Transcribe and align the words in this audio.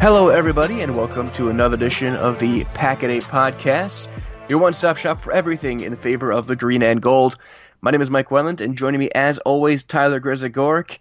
Hello, 0.00 0.28
everybody, 0.28 0.80
and 0.82 0.96
welcome 0.96 1.28
to 1.32 1.50
another 1.50 1.74
edition 1.74 2.14
of 2.14 2.38
the 2.38 2.62
Pack 2.66 3.02
a 3.02 3.08
Day 3.08 3.18
Podcast, 3.18 4.06
your 4.48 4.60
one 4.60 4.72
stop 4.72 4.96
shop 4.96 5.20
for 5.20 5.32
everything 5.32 5.80
in 5.80 5.96
favor 5.96 6.30
of 6.30 6.46
the 6.46 6.54
green 6.54 6.84
and 6.84 7.02
gold. 7.02 7.36
My 7.80 7.90
name 7.90 8.00
is 8.00 8.08
Mike 8.08 8.28
Wendlandt, 8.28 8.60
and 8.60 8.78
joining 8.78 9.00
me, 9.00 9.10
as 9.10 9.38
always, 9.38 9.82
Tyler 9.82 10.20
Grzegorik. 10.20 10.98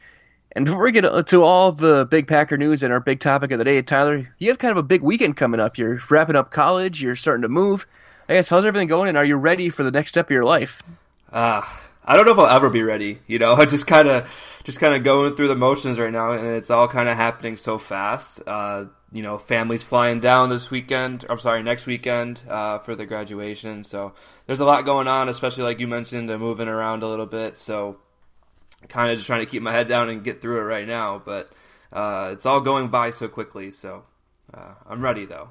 And 0.53 0.65
before 0.65 0.81
we 0.81 0.91
get 0.91 1.27
to 1.27 1.43
all 1.43 1.71
the 1.71 2.07
big 2.09 2.27
Packer 2.27 2.57
news 2.57 2.81
and 2.81 2.91
our 2.91 2.99
big 2.99 3.19
topic 3.19 3.51
of 3.51 3.59
the 3.59 3.65
day, 3.65 3.79
Tyler, 3.83 4.27
you 4.39 4.49
have 4.49 4.57
kind 4.57 4.71
of 4.71 4.77
a 4.77 4.83
big 4.83 5.03
weekend 5.03 5.37
coming 5.37 5.59
up. 5.59 5.77
You're 5.77 5.99
wrapping 6.09 6.35
up 6.35 6.49
college, 6.49 6.99
you're 6.99 7.15
starting 7.15 7.43
to 7.43 7.49
move. 7.49 7.85
I 8.27 8.33
guess, 8.33 8.49
how's 8.49 8.65
everything 8.65 8.87
going, 8.87 9.09
and 9.09 9.17
are 9.17 9.23
you 9.23 9.35
ready 9.35 9.69
for 9.69 9.83
the 9.83 9.91
next 9.91 10.09
step 10.09 10.25
of 10.25 10.31
your 10.31 10.43
life? 10.43 10.81
Uh, 11.31 11.61
I 12.07 12.15
don't 12.15 12.25
know 12.25 12.31
if 12.31 12.39
I'll 12.39 12.55
ever 12.55 12.69
be 12.69 12.81
ready. 12.81 13.19
You 13.27 13.37
know, 13.37 13.55
I 13.55 13.65
just 13.75 13.85
kind 13.85 14.07
of, 14.07 14.31
just 14.63 14.79
kind 14.79 14.95
of 14.95 15.03
going 15.03 15.35
through 15.35 15.49
the 15.49 15.55
motions 15.55 15.99
right 15.99 16.11
now, 16.11 16.31
and 16.31 16.47
it's 16.47 16.71
all 16.71 16.87
kind 16.87 17.09
of 17.09 17.17
happening 17.17 17.57
so 17.57 17.77
fast. 17.77 18.41
Uh, 18.47 18.85
you 19.11 19.23
know, 19.23 19.37
families 19.37 19.83
flying 19.83 20.19
down 20.19 20.49
this 20.49 20.69
weekend. 20.71 21.25
I'm 21.29 21.39
sorry, 21.39 21.63
next 21.63 21.85
weekend 21.85 22.41
uh, 22.49 22.79
for 22.79 22.95
the 22.95 23.05
graduation. 23.05 23.83
So 23.83 24.13
there's 24.45 24.59
a 24.59 24.65
lot 24.65 24.85
going 24.85 25.07
on, 25.07 25.29
especially 25.29 25.63
like 25.63 25.79
you 25.79 25.87
mentioned, 25.87 26.29
uh, 26.31 26.37
moving 26.37 26.67
around 26.67 27.03
a 27.03 27.07
little 27.07 27.25
bit. 27.25 27.55
So 27.55 27.97
kind 28.89 29.11
of 29.11 29.17
just 29.17 29.27
trying 29.27 29.45
to 29.45 29.45
keep 29.45 29.61
my 29.61 29.71
head 29.71 29.87
down 29.87 30.09
and 30.09 30.23
get 30.23 30.41
through 30.41 30.59
it 30.59 30.63
right 30.63 30.87
now. 30.87 31.21
But 31.23 31.51
uh, 31.91 32.31
it's 32.33 32.45
all 32.45 32.59
going 32.61 32.89
by 32.89 33.11
so 33.11 33.27
quickly. 33.27 33.71
So 33.71 34.03
uh, 34.53 34.73
I'm 34.89 35.01
ready 35.01 35.25
though. 35.25 35.49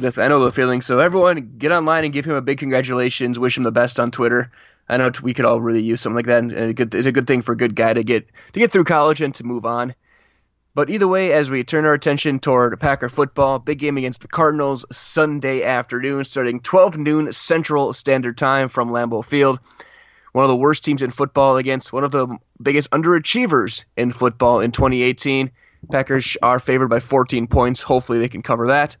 I 0.00 0.28
know 0.28 0.44
the 0.44 0.52
feeling. 0.52 0.80
So 0.80 1.00
everyone, 1.00 1.54
get 1.58 1.72
online 1.72 2.04
and 2.04 2.12
give 2.12 2.24
him 2.24 2.36
a 2.36 2.40
big 2.40 2.58
congratulations. 2.58 3.38
Wish 3.38 3.56
him 3.56 3.64
the 3.64 3.72
best 3.72 3.98
on 3.98 4.10
Twitter. 4.10 4.50
I 4.88 4.96
know 4.96 5.10
we 5.22 5.34
could 5.34 5.44
all 5.44 5.60
really 5.60 5.82
use 5.82 6.00
something 6.00 6.16
like 6.16 6.26
that, 6.26 6.42
and 6.42 6.94
it's 6.94 7.06
a 7.06 7.12
good 7.12 7.26
thing 7.26 7.42
for 7.42 7.52
a 7.52 7.56
good 7.56 7.74
guy 7.74 7.92
to 7.92 8.02
get 8.02 8.26
to 8.52 8.60
get 8.60 8.72
through 8.72 8.84
college 8.84 9.20
and 9.20 9.34
to 9.34 9.44
move 9.44 9.66
on. 9.66 9.94
But 10.74 10.90
either 10.90 11.08
way, 11.08 11.32
as 11.32 11.50
we 11.50 11.64
turn 11.64 11.84
our 11.86 11.92
attention 11.92 12.38
toward 12.38 12.78
Packer 12.78 13.08
football, 13.08 13.58
big 13.58 13.80
game 13.80 13.98
against 13.98 14.20
the 14.20 14.28
Cardinals 14.28 14.86
Sunday 14.92 15.64
afternoon, 15.64 16.24
starting 16.24 16.60
12 16.60 16.98
noon 16.98 17.32
Central 17.32 17.92
Standard 17.92 18.38
Time 18.38 18.68
from 18.68 18.90
Lambeau 18.90 19.24
Field. 19.24 19.58
One 20.32 20.44
of 20.44 20.50
the 20.50 20.56
worst 20.56 20.84
teams 20.84 21.02
in 21.02 21.10
football 21.10 21.56
against 21.56 21.92
one 21.92 22.04
of 22.04 22.12
the 22.12 22.28
biggest 22.62 22.90
underachievers 22.90 23.86
in 23.96 24.12
football 24.12 24.60
in 24.60 24.70
2018. 24.70 25.50
Packers 25.90 26.36
are 26.42 26.60
favored 26.60 26.88
by 26.88 27.00
14 27.00 27.46
points. 27.48 27.82
Hopefully, 27.82 28.20
they 28.20 28.28
can 28.28 28.42
cover 28.42 28.68
that. 28.68 28.96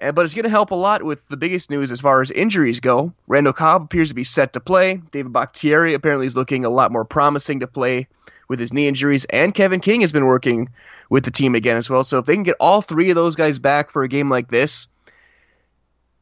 But 0.00 0.24
it's 0.24 0.32
going 0.32 0.44
to 0.44 0.50
help 0.50 0.70
a 0.70 0.76
lot 0.76 1.02
with 1.02 1.28
the 1.28 1.36
biggest 1.36 1.68
news 1.68 1.92
as 1.92 2.00
far 2.00 2.22
as 2.22 2.30
injuries 2.30 2.80
go. 2.80 3.12
Randall 3.28 3.52
Cobb 3.52 3.84
appears 3.84 4.08
to 4.08 4.14
be 4.14 4.24
set 4.24 4.54
to 4.54 4.60
play. 4.60 4.96
David 5.10 5.32
Bakhtiari 5.32 5.92
apparently 5.92 6.26
is 6.26 6.34
looking 6.34 6.64
a 6.64 6.70
lot 6.70 6.90
more 6.90 7.04
promising 7.04 7.60
to 7.60 7.66
play 7.66 8.08
with 8.48 8.58
his 8.58 8.72
knee 8.72 8.88
injuries. 8.88 9.26
And 9.26 9.54
Kevin 9.54 9.80
King 9.80 10.00
has 10.00 10.12
been 10.12 10.24
working 10.24 10.70
with 11.10 11.24
the 11.24 11.30
team 11.30 11.54
again 11.54 11.76
as 11.76 11.90
well. 11.90 12.02
So 12.02 12.18
if 12.18 12.26
they 12.26 12.34
can 12.34 12.44
get 12.44 12.56
all 12.58 12.80
three 12.80 13.10
of 13.10 13.14
those 13.14 13.36
guys 13.36 13.58
back 13.58 13.90
for 13.90 14.02
a 14.02 14.08
game 14.08 14.30
like 14.30 14.48
this, 14.48 14.88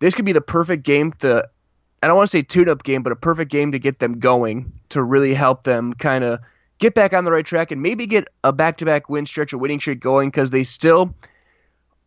this 0.00 0.14
could 0.14 0.24
be 0.24 0.32
the 0.32 0.40
perfect 0.40 0.82
game 0.82 1.12
to, 1.20 1.48
I 2.02 2.06
don't 2.06 2.16
want 2.16 2.28
to 2.28 2.36
say 2.36 2.42
tune 2.42 2.68
up 2.68 2.82
game, 2.82 3.02
but 3.02 3.12
a 3.12 3.16
perfect 3.16 3.50
game 3.50 3.72
to 3.72 3.78
get 3.78 4.00
them 4.00 4.18
going 4.18 4.72
to 4.90 5.02
really 5.02 5.34
help 5.34 5.62
them 5.62 5.92
kind 5.92 6.24
of 6.24 6.40
get 6.78 6.94
back 6.94 7.12
on 7.12 7.24
the 7.24 7.32
right 7.32 7.46
track 7.46 7.70
and 7.70 7.80
maybe 7.80 8.06
get 8.06 8.28
a 8.42 8.52
back 8.52 8.78
to 8.78 8.84
back 8.84 9.08
win 9.08 9.24
stretch, 9.24 9.52
a 9.52 9.58
winning 9.58 9.80
streak 9.80 10.00
going 10.00 10.30
because 10.30 10.50
they 10.50 10.64
still 10.64 11.14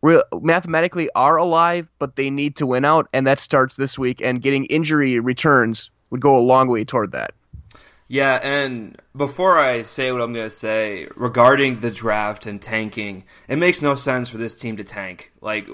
mathematically 0.02 1.10
are 1.14 1.36
alive, 1.36 1.88
but 1.98 2.16
they 2.16 2.30
need 2.30 2.56
to 2.56 2.66
win 2.66 2.84
out, 2.84 3.08
and 3.12 3.26
that 3.26 3.38
starts 3.38 3.76
this 3.76 3.98
week. 3.98 4.20
And 4.20 4.42
getting 4.42 4.64
injury 4.66 5.18
returns 5.20 5.90
would 6.10 6.20
go 6.20 6.36
a 6.36 6.40
long 6.40 6.68
way 6.68 6.84
toward 6.84 7.12
that. 7.12 7.34
Yeah, 8.08 8.38
and 8.42 9.00
before 9.16 9.58
I 9.58 9.84
say 9.84 10.12
what 10.12 10.20
I'm 10.20 10.34
going 10.34 10.48
to 10.48 10.54
say 10.54 11.08
regarding 11.16 11.80
the 11.80 11.90
draft 11.90 12.44
and 12.44 12.60
tanking, 12.60 13.24
it 13.48 13.56
makes 13.56 13.80
no 13.80 13.94
sense 13.94 14.28
for 14.28 14.36
this 14.36 14.54
team 14.54 14.76
to 14.76 14.84
tank. 14.84 15.32
Like 15.40 15.66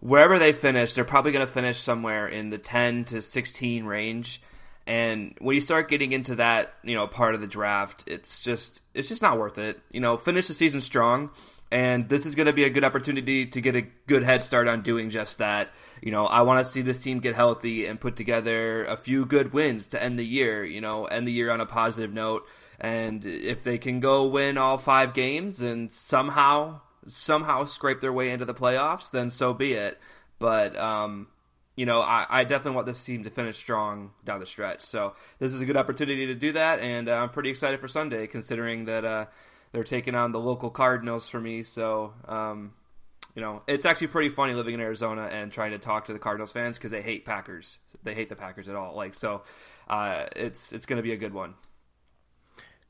wherever 0.00 0.40
they 0.40 0.52
finish, 0.52 0.94
they're 0.94 1.04
probably 1.04 1.30
going 1.30 1.46
to 1.46 1.52
finish 1.52 1.78
somewhere 1.78 2.26
in 2.26 2.50
the 2.50 2.58
10 2.58 3.04
to 3.06 3.22
16 3.22 3.84
range. 3.84 4.42
And 4.88 5.36
when 5.38 5.54
you 5.54 5.60
start 5.60 5.88
getting 5.88 6.10
into 6.10 6.34
that, 6.36 6.74
you 6.82 6.96
know, 6.96 7.06
part 7.06 7.36
of 7.36 7.40
the 7.40 7.46
draft, 7.46 8.08
it's 8.08 8.40
just 8.40 8.82
it's 8.94 9.08
just 9.08 9.22
not 9.22 9.38
worth 9.38 9.58
it. 9.58 9.80
You 9.92 10.00
know, 10.00 10.16
finish 10.16 10.48
the 10.48 10.54
season 10.54 10.80
strong 10.80 11.30
and 11.72 12.06
this 12.10 12.26
is 12.26 12.34
going 12.34 12.46
to 12.46 12.52
be 12.52 12.64
a 12.64 12.70
good 12.70 12.84
opportunity 12.84 13.46
to 13.46 13.60
get 13.62 13.74
a 13.74 13.80
good 14.06 14.22
head 14.22 14.42
start 14.42 14.68
on 14.68 14.82
doing 14.82 15.08
just 15.08 15.38
that. 15.38 15.70
You 16.02 16.10
know, 16.10 16.26
I 16.26 16.42
want 16.42 16.62
to 16.62 16.70
see 16.70 16.82
this 16.82 17.02
team 17.02 17.18
get 17.18 17.34
healthy 17.34 17.86
and 17.86 17.98
put 17.98 18.14
together 18.14 18.84
a 18.84 18.94
few 18.94 19.24
good 19.24 19.54
wins 19.54 19.86
to 19.88 20.02
end 20.02 20.18
the 20.18 20.24
year, 20.24 20.64
you 20.64 20.82
know, 20.82 21.06
end 21.06 21.26
the 21.26 21.32
year 21.32 21.50
on 21.50 21.62
a 21.62 21.66
positive 21.66 22.12
note. 22.12 22.46
And 22.78 23.24
if 23.24 23.62
they 23.62 23.78
can 23.78 24.00
go 24.00 24.26
win 24.26 24.58
all 24.58 24.76
five 24.76 25.14
games 25.14 25.62
and 25.62 25.90
somehow, 25.90 26.82
somehow 27.06 27.64
scrape 27.64 28.02
their 28.02 28.12
way 28.12 28.32
into 28.32 28.44
the 28.44 28.54
playoffs, 28.54 29.10
then 29.10 29.30
so 29.30 29.54
be 29.54 29.72
it. 29.72 29.98
But, 30.38 30.76
um, 30.76 31.28
you 31.74 31.86
know, 31.86 32.02
I, 32.02 32.26
I, 32.28 32.44
definitely 32.44 32.74
want 32.74 32.86
this 32.86 33.02
team 33.02 33.24
to 33.24 33.30
finish 33.30 33.56
strong 33.56 34.10
down 34.26 34.40
the 34.40 34.46
stretch. 34.46 34.82
So 34.82 35.14
this 35.38 35.54
is 35.54 35.62
a 35.62 35.64
good 35.64 35.78
opportunity 35.78 36.26
to 36.26 36.34
do 36.34 36.52
that, 36.52 36.80
and 36.80 37.08
uh, 37.08 37.14
I'm 37.14 37.30
pretty 37.30 37.48
excited 37.48 37.80
for 37.80 37.88
Sunday, 37.88 38.26
considering 38.26 38.84
that 38.86 39.06
uh, 39.06 39.26
they're 39.72 39.84
taking 39.84 40.14
on 40.14 40.32
the 40.32 40.40
local 40.40 40.70
Cardinals 40.70 41.28
for 41.28 41.40
me. 41.40 41.62
So, 41.62 42.12
um, 42.28 42.72
you 43.34 43.42
know, 43.42 43.62
it's 43.66 43.86
actually 43.86 44.08
pretty 44.08 44.28
funny 44.28 44.54
living 44.54 44.74
in 44.74 44.80
Arizona 44.80 45.22
and 45.22 45.50
trying 45.50 45.72
to 45.72 45.78
talk 45.78 46.06
to 46.06 46.12
the 46.12 46.18
Cardinals 46.18 46.52
fans 46.52 46.76
because 46.76 46.90
they 46.90 47.02
hate 47.02 47.24
Packers. 47.24 47.78
They 48.02 48.14
hate 48.14 48.28
the 48.28 48.36
Packers 48.36 48.68
at 48.68 48.76
all. 48.76 48.94
Like, 48.94 49.14
so 49.14 49.42
uh, 49.88 50.26
it's 50.36 50.72
it's 50.72 50.86
going 50.86 50.98
to 50.98 51.02
be 51.02 51.12
a 51.12 51.16
good 51.16 51.32
one. 51.32 51.54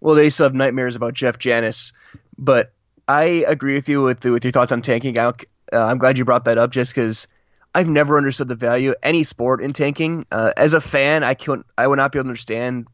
Well, 0.01 0.17
they 0.17 0.31
still 0.31 0.47
have 0.47 0.55
nightmares 0.55 0.97
about 0.97 1.15
Jeff 1.15 1.39
Janis, 1.39 1.93
but 2.37 2.73
I 3.07 3.45
agree 3.47 3.75
with 3.75 3.89
you 3.89 4.03
with 4.03 4.25
with 4.25 4.45
your 4.45 4.53
thoughts 4.53 4.73
on 4.73 4.83
tanking. 4.83 5.17
I, 5.17 5.33
am 5.73 5.99
glad 5.99 6.19
you 6.19 6.25
brought 6.25 6.47
that 6.47 6.59
up, 6.59 6.73
just 6.73 6.93
because 6.93 7.29
I've 7.73 7.89
never 7.89 8.17
understood 8.17 8.49
the 8.49 8.57
value 8.57 8.91
of 8.91 8.97
any 9.03 9.23
sport 9.23 9.63
in 9.63 9.73
tanking. 9.73 10.25
Uh, 10.33 10.53
as 10.57 10.75
a 10.75 10.81
fan, 10.81 11.23
I 11.23 11.35
can 11.35 11.63
I 11.79 11.87
would 11.87 11.99
not 11.99 12.11
be 12.11 12.19
able 12.19 12.25
to 12.25 12.31
understand 12.31 12.89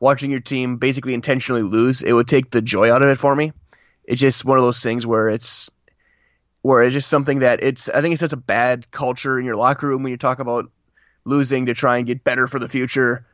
watching 0.00 0.30
your 0.30 0.40
team 0.40 0.78
basically 0.78 1.14
intentionally 1.14 1.62
lose. 1.62 2.02
It 2.02 2.12
would 2.12 2.26
take 2.26 2.50
the 2.50 2.62
joy 2.62 2.92
out 2.92 3.02
of 3.02 3.08
it 3.08 3.18
for 3.18 3.36
me. 3.36 3.52
It's 4.04 4.20
just 4.20 4.44
one 4.44 4.58
of 4.58 4.64
those 4.64 4.82
things 4.82 5.06
where 5.06 5.28
it's 5.28 5.70
where 6.62 6.82
it's 6.82 6.94
just 6.94 7.08
something 7.08 7.40
that 7.40 7.62
it's 7.62 7.88
I 7.88 8.00
think 8.00 8.12
it's 8.12 8.20
such 8.20 8.32
a 8.32 8.38
bad 8.38 8.90
culture 8.90 9.38
in 9.38 9.44
your 9.44 9.56
locker 9.56 9.86
room 9.86 10.02
when 10.02 10.10
you 10.10 10.16
talk 10.16 10.40
about 10.40 10.70
losing 11.24 11.66
to 11.66 11.74
try 11.74 11.98
and 11.98 12.06
get 12.06 12.24
better 12.24 12.48
for 12.48 12.58
the 12.58 12.68
future. 12.68 13.26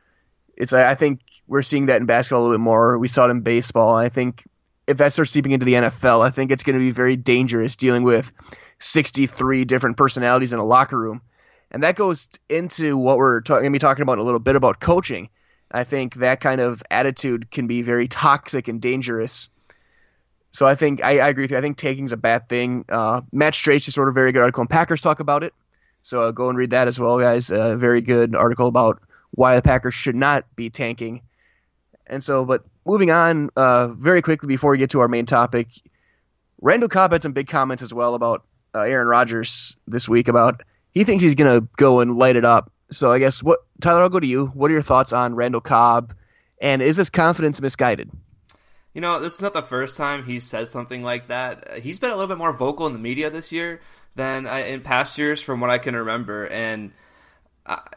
It's 0.57 0.73
I 0.73 0.95
think 0.95 1.21
we're 1.47 1.63
seeing 1.63 1.87
that 1.87 2.01
in 2.01 2.07
basketball 2.07 2.41
a 2.41 2.45
little 2.45 2.59
bit 2.59 2.63
more. 2.63 2.99
We 2.99 3.09
saw 3.09 3.27
it 3.27 3.31
in 3.31 3.41
baseball. 3.41 3.95
I 3.95 4.09
think 4.09 4.45
if 4.87 4.99
that 4.99 5.13
starts 5.13 5.33
seeping 5.33 5.53
into 5.53 5.67
the 5.67 5.75
NFL, 5.75 6.25
I 6.25 6.31
think 6.31 6.51
it's 6.51 6.63
going 6.63 6.79
to 6.79 6.85
be 6.85 6.91
very 6.91 7.17
dangerous 7.17 7.77
dealing 7.77 8.03
with 8.03 8.33
63 8.79 9.65
different 9.65 9.97
personalities 9.97 10.53
in 10.53 10.59
a 10.59 10.65
locker 10.65 10.99
room. 10.99 11.23
And 11.71 11.83
that 11.83 11.97
goes 11.97 12.29
into 12.49 12.97
what 12.97 13.19
we're 13.19 13.41
going 13.41 13.65
to 13.65 13.71
be 13.71 13.79
talking 13.79 14.03
about 14.03 14.15
in 14.15 14.21
a 14.21 14.25
little 14.25 14.41
bit 14.41 14.57
about 14.57 14.81
coaching. 14.81 15.29
I 15.71 15.85
think 15.85 16.15
that 16.17 16.41
kind 16.41 16.61
of 16.61 16.83
attitude 16.91 17.51
can 17.51 17.67
be 17.67 17.83
very 17.83 18.09
toxic 18.09 18.69
and 18.69 18.81
dangerous. 18.81 19.49
So 20.53 20.67
I 20.67 20.75
think 20.75 21.05
I, 21.05 21.19
I 21.19 21.29
agree 21.29 21.45
with 21.45 21.51
you. 21.51 21.59
I 21.59 21.61
think 21.61 21.77
taking 21.77 22.05
is 22.05 22.13
a 22.13 22.17
bad 22.17 22.49
thing. 22.49 22.85
Uh, 22.89 23.23
Matt 23.33 23.55
Straich 23.55 23.83
just 23.83 23.99
wrote 23.99 24.09
a 24.09 24.13
very 24.13 24.33
good 24.33 24.41
article, 24.41 24.63
and 24.63 24.71
Packers 24.71 25.03
talk 25.03 25.21
about 25.21 25.43
it. 25.43 25.53
So 26.03 26.23
uh, 26.23 26.31
go 26.31 26.49
and 26.49 26.57
read 26.57 26.71
that 26.71 26.89
as 26.89 26.99
well, 27.01 27.19
guys. 27.19 27.51
A 27.51 27.77
very 27.77 28.01
good 28.01 28.35
article 28.35 28.69
about 28.69 29.03
why 29.33 29.57
the 29.57 29.63
Packers 29.63 29.95
should 29.95 30.15
not 30.15 30.45
be 30.55 30.71
tanking. 30.71 31.23
And 32.07 32.23
so, 32.23 32.45
but 32.45 32.65
moving 32.85 33.11
on 33.11 33.51
uh, 33.57 33.89
very 33.89 34.23
quickly 34.23 34.47
before 34.47 34.71
we 34.71 34.79
get 34.79 34.91
to 34.91 35.01
our 35.01 35.09
main 35.09 35.27
topic, 35.27 35.69
Randall 36.61 36.89
Cobb 36.89 37.13
had 37.13 37.23
some 37.23 37.33
big 37.33 37.49
comments 37.49 37.83
as 37.83 37.93
well 37.93 38.15
about 38.15 38.45
uh, 38.75 38.81
Aaron 38.81 39.09
Rodgers 39.09 39.77
this 39.87 40.09
week 40.09 40.29
about 40.29 40.63
he 40.93 41.05
thinks 41.05 41.23
he's 41.23 41.35
going 41.35 41.61
to 41.61 41.69
go 41.77 42.01
and 42.01 42.17
light 42.17 42.37
it 42.37 42.45
up. 42.45 42.73
So 42.91 43.13
I 43.13 43.19
guess 43.19 43.43
what 43.43 43.61
Tyler, 43.81 44.03
I'll 44.03 44.09
go 44.09 44.21
to 44.21 44.27
you. 44.27 44.47
What 44.47 44.71
are 44.71 44.75
your 44.75 44.83
thoughts 44.83 45.13
on 45.13 45.35
Randall 45.35 45.61
Cobb, 45.61 46.15
and 46.61 46.83
is 46.83 46.97
this 46.97 47.11
confidence 47.11 47.61
misguided? 47.61 48.11
You 48.95 49.01
know, 49.01 49.21
this 49.21 49.35
is 49.35 49.41
not 49.43 49.53
the 49.53 49.63
first 49.63 49.97
time 49.97 50.25
he's 50.25 50.45
said 50.45 50.69
something 50.69 51.03
like 51.03 51.29
that. 51.29 51.81
He's 51.83 51.99
been 51.99 52.11
a 52.11 52.15
little 52.15 52.29
bit 52.29 52.39
more 52.39 52.57
vocal 52.57 52.87
in 52.87 52.95
the 52.95 52.99
media 52.99 53.29
this 53.29 53.53
year 53.53 53.81
than 54.15 54.47
uh, 54.47 54.55
in 54.55 54.81
past 54.81 55.19
years, 55.19 55.43
from 55.43 55.61
what 55.61 55.69
I 55.69 55.79
can 55.79 55.95
remember, 55.95 56.47
and 56.47 56.93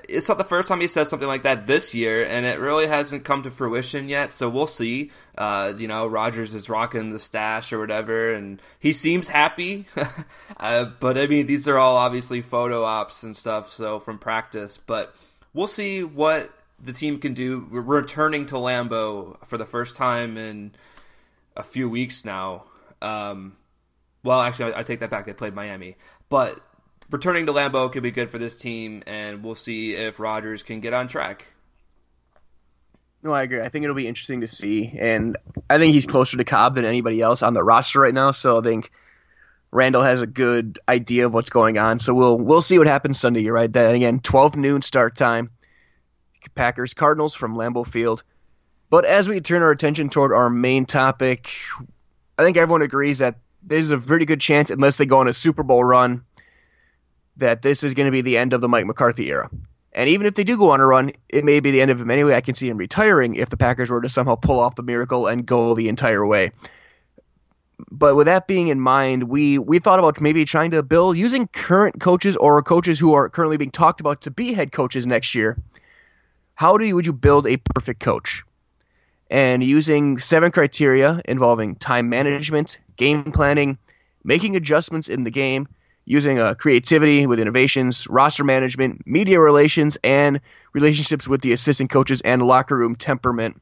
it's 0.07 0.27
not 0.27 0.37
the 0.37 0.43
first 0.43 0.67
time 0.67 0.81
he 0.81 0.87
says 0.87 1.09
something 1.09 1.27
like 1.27 1.43
that 1.43 1.67
this 1.67 1.93
year, 1.93 2.23
and 2.23 2.45
it 2.45 2.59
really 2.59 2.87
hasn't 2.87 3.23
come 3.23 3.43
to 3.43 3.51
fruition 3.51 4.09
yet. 4.09 4.33
So 4.33 4.49
we'll 4.49 4.67
see. 4.67 5.11
Uh, 5.37 5.73
you 5.77 5.87
know, 5.87 6.07
Rodgers 6.07 6.55
is 6.55 6.69
rocking 6.69 7.11
the 7.11 7.19
stash 7.19 7.71
or 7.71 7.79
whatever, 7.79 8.33
and 8.33 8.61
he 8.79 8.93
seems 8.93 9.27
happy. 9.27 9.85
uh, 10.57 10.85
but 10.99 11.17
I 11.17 11.27
mean, 11.27 11.45
these 11.45 11.67
are 11.67 11.77
all 11.77 11.97
obviously 11.97 12.41
photo 12.41 12.83
ops 12.83 13.23
and 13.23 13.37
stuff, 13.37 13.71
so 13.71 13.99
from 13.99 14.17
practice. 14.17 14.77
But 14.77 15.15
we'll 15.53 15.67
see 15.67 16.03
what 16.03 16.49
the 16.83 16.93
team 16.93 17.19
can 17.19 17.33
do. 17.33 17.67
We're 17.71 17.81
returning 17.81 18.47
to 18.47 18.55
Lambeau 18.55 19.37
for 19.45 19.57
the 19.57 19.65
first 19.65 19.97
time 19.97 20.37
in 20.37 20.71
a 21.55 21.63
few 21.63 21.89
weeks 21.89 22.25
now. 22.25 22.65
Um, 23.01 23.55
well, 24.23 24.41
actually, 24.41 24.73
I, 24.73 24.79
I 24.79 24.83
take 24.83 25.01
that 25.01 25.11
back. 25.11 25.25
They 25.25 25.33
played 25.33 25.53
Miami, 25.53 25.97
but 26.29 26.59
returning 27.11 27.45
to 27.47 27.53
Lambeau 27.53 27.91
could 27.91 28.03
be 28.03 28.11
good 28.11 28.29
for 28.29 28.37
this 28.37 28.57
team, 28.57 29.03
and 29.07 29.43
we'll 29.43 29.55
see 29.55 29.93
if 29.93 30.19
Rodgers 30.19 30.63
can 30.63 30.79
get 30.79 30.93
on 30.93 31.07
track. 31.07 31.45
No, 33.21 33.33
I 33.33 33.43
agree. 33.43 33.61
I 33.61 33.69
think 33.69 33.83
it'll 33.83 33.95
be 33.95 34.07
interesting 34.07 34.41
to 34.41 34.47
see, 34.47 34.95
and 34.97 35.37
I 35.69 35.77
think 35.77 35.93
he's 35.93 36.05
closer 36.05 36.37
to 36.37 36.45
Cobb 36.45 36.75
than 36.75 36.85
anybody 36.85 37.21
else 37.21 37.43
on 37.43 37.53
the 37.53 37.63
roster 37.63 37.99
right 37.99 38.13
now. 38.13 38.31
So 38.31 38.59
I 38.59 38.61
think 38.61 38.91
Randall 39.71 40.01
has 40.01 40.21
a 40.21 40.27
good 40.27 40.79
idea 40.87 41.25
of 41.25 41.33
what's 41.33 41.49
going 41.49 41.77
on. 41.77 41.99
So 41.99 42.13
we'll 42.13 42.37
we'll 42.37 42.61
see 42.61 42.77
what 42.77 42.87
happens 42.87 43.19
Sunday. 43.19 43.41
You're 43.41 43.53
right. 43.53 43.71
Then 43.71 43.93
again, 43.93 44.19
12 44.21 44.55
noon 44.55 44.81
start 44.81 45.15
time. 45.15 45.49
Packers 46.55 46.93
Cardinals 46.93 47.35
from 47.35 47.55
Lambeau 47.55 47.85
Field. 47.85 48.23
But 48.89 49.05
as 49.05 49.27
we 49.27 49.41
turn 49.41 49.61
our 49.61 49.71
attention 49.71 50.09
toward 50.09 50.31
our 50.31 50.49
main 50.49 50.85
topic, 50.85 51.49
I 52.37 52.43
think 52.43 52.57
everyone 52.57 52.81
agrees 52.81 53.19
that 53.19 53.35
there's 53.61 53.91
a 53.91 53.97
pretty 53.97 54.25
good 54.25 54.39
chance, 54.39 54.71
unless 54.71 54.97
they 54.97 55.05
go 55.05 55.19
on 55.19 55.27
a 55.27 55.33
Super 55.33 55.63
Bowl 55.63 55.83
run, 55.83 56.23
that 57.39 57.61
this 57.61 57.83
is 57.83 57.93
going 57.93 58.05
to 58.05 58.11
be 58.11 58.21
the 58.21 58.37
end 58.37 58.53
of 58.53 58.61
the 58.61 58.69
Mike 58.69 58.85
McCarthy 58.85 59.29
era. 59.29 59.49
And 59.91 60.07
even 60.07 60.27
if 60.27 60.35
they 60.35 60.43
do 60.43 60.57
go 60.57 60.71
on 60.71 60.79
a 60.79 60.85
run, 60.85 61.11
it 61.29 61.43
may 61.43 61.59
be 61.59 61.71
the 61.71 61.81
end 61.81 61.91
of 61.91 61.99
him 61.99 62.11
anyway. 62.11 62.35
I 62.35 62.41
can 62.41 62.55
see 62.55 62.69
him 62.69 62.77
retiring 62.77 63.35
if 63.35 63.49
the 63.49 63.57
Packers 63.57 63.89
were 63.89 64.01
to 64.01 64.09
somehow 64.09 64.35
pull 64.35 64.59
off 64.59 64.75
the 64.75 64.83
miracle 64.83 65.27
and 65.27 65.45
go 65.45 65.73
the 65.73 65.89
entire 65.89 66.25
way. 66.25 66.51
But 67.89 68.15
with 68.15 68.27
that 68.27 68.47
being 68.47 68.67
in 68.67 68.79
mind, 68.79 69.23
we 69.23 69.57
we 69.57 69.79
thought 69.79 69.99
about 69.99 70.19
maybe 70.19 70.45
trying 70.45 70.71
to 70.71 70.83
build 70.83 71.17
using 71.17 71.47
current 71.47 71.99
coaches 72.01 72.35
or 72.35 72.61
coaches 72.61 72.99
who 72.99 73.13
are 73.13 73.29
currently 73.29 73.57
being 73.57 73.71
talked 73.71 74.01
about 74.01 74.21
to 74.21 74.31
be 74.31 74.53
head 74.53 74.71
coaches 74.71 75.07
next 75.07 75.33
year. 75.33 75.57
How 76.55 76.77
do 76.77 76.85
you, 76.85 76.95
would 76.95 77.05
you 77.05 77.13
build 77.13 77.47
a 77.47 77.57
perfect 77.57 78.01
coach? 78.01 78.43
And 79.29 79.63
using 79.63 80.19
seven 80.19 80.51
criteria 80.51 81.21
involving 81.23 81.75
time 81.75 82.09
management, 82.09 82.79
game 82.97 83.31
planning, 83.31 83.77
making 84.25 84.57
adjustments 84.57 85.07
in 85.07 85.23
the 85.23 85.31
game, 85.31 85.67
using 86.09 86.39
uh, 86.39 86.55
creativity 86.55 87.27
with 87.27 87.39
innovations, 87.39 88.07
roster 88.07 88.43
management, 88.43 89.05
media 89.05 89.39
relations, 89.39 89.95
and 90.03 90.41
relationships 90.73 91.27
with 91.27 91.39
the 91.41 91.51
assistant 91.51 91.91
coaches 91.91 92.19
and 92.21 92.41
locker 92.41 92.75
room 92.75 92.95
temperament. 92.95 93.61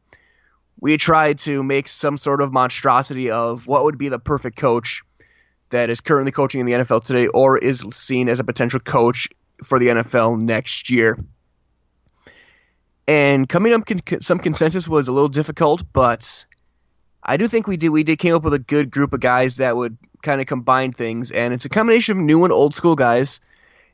We 0.79 0.95
tried 0.95 1.39
to 1.39 1.61
make 1.61 1.89
some 1.89 2.15
sort 2.15 2.39
of 2.39 2.53
monstrosity 2.53 3.31
of 3.31 3.67
what 3.67 3.83
would 3.83 3.97
be 3.97 4.07
the 4.07 4.17
perfect 4.17 4.57
coach 4.57 5.03
that 5.71 5.89
is 5.89 5.99
currently 5.99 6.31
coaching 6.31 6.61
in 6.61 6.65
the 6.65 6.71
NFL 6.71 7.03
today 7.03 7.27
or 7.27 7.57
is 7.57 7.81
seen 7.91 8.29
as 8.29 8.39
a 8.39 8.45
potential 8.45 8.79
coach 8.79 9.27
for 9.65 9.77
the 9.77 9.87
NFL 9.87 10.39
next 10.39 10.89
year. 10.89 11.19
And 13.09 13.49
coming 13.49 13.73
up 13.73 13.85
con- 13.85 14.21
some 14.21 14.39
consensus 14.39 14.87
was 14.87 15.09
a 15.09 15.11
little 15.11 15.27
difficult, 15.27 15.83
but 15.91 16.45
I 17.21 17.35
do 17.35 17.49
think 17.49 17.67
we 17.67 17.75
did 17.75 17.89
we 17.89 18.03
did 18.03 18.19
came 18.19 18.35
up 18.35 18.43
with 18.43 18.53
a 18.53 18.59
good 18.59 18.89
group 18.89 19.11
of 19.11 19.19
guys 19.19 19.57
that 19.57 19.75
would 19.75 19.97
kind 20.21 20.41
of 20.41 20.47
combine 20.47 20.93
things, 20.93 21.31
and 21.31 21.53
it's 21.53 21.65
a 21.65 21.69
combination 21.69 22.17
of 22.17 22.23
new 22.23 22.43
and 22.43 22.53
old 22.53 22.75
school 22.75 22.95
guys. 22.95 23.39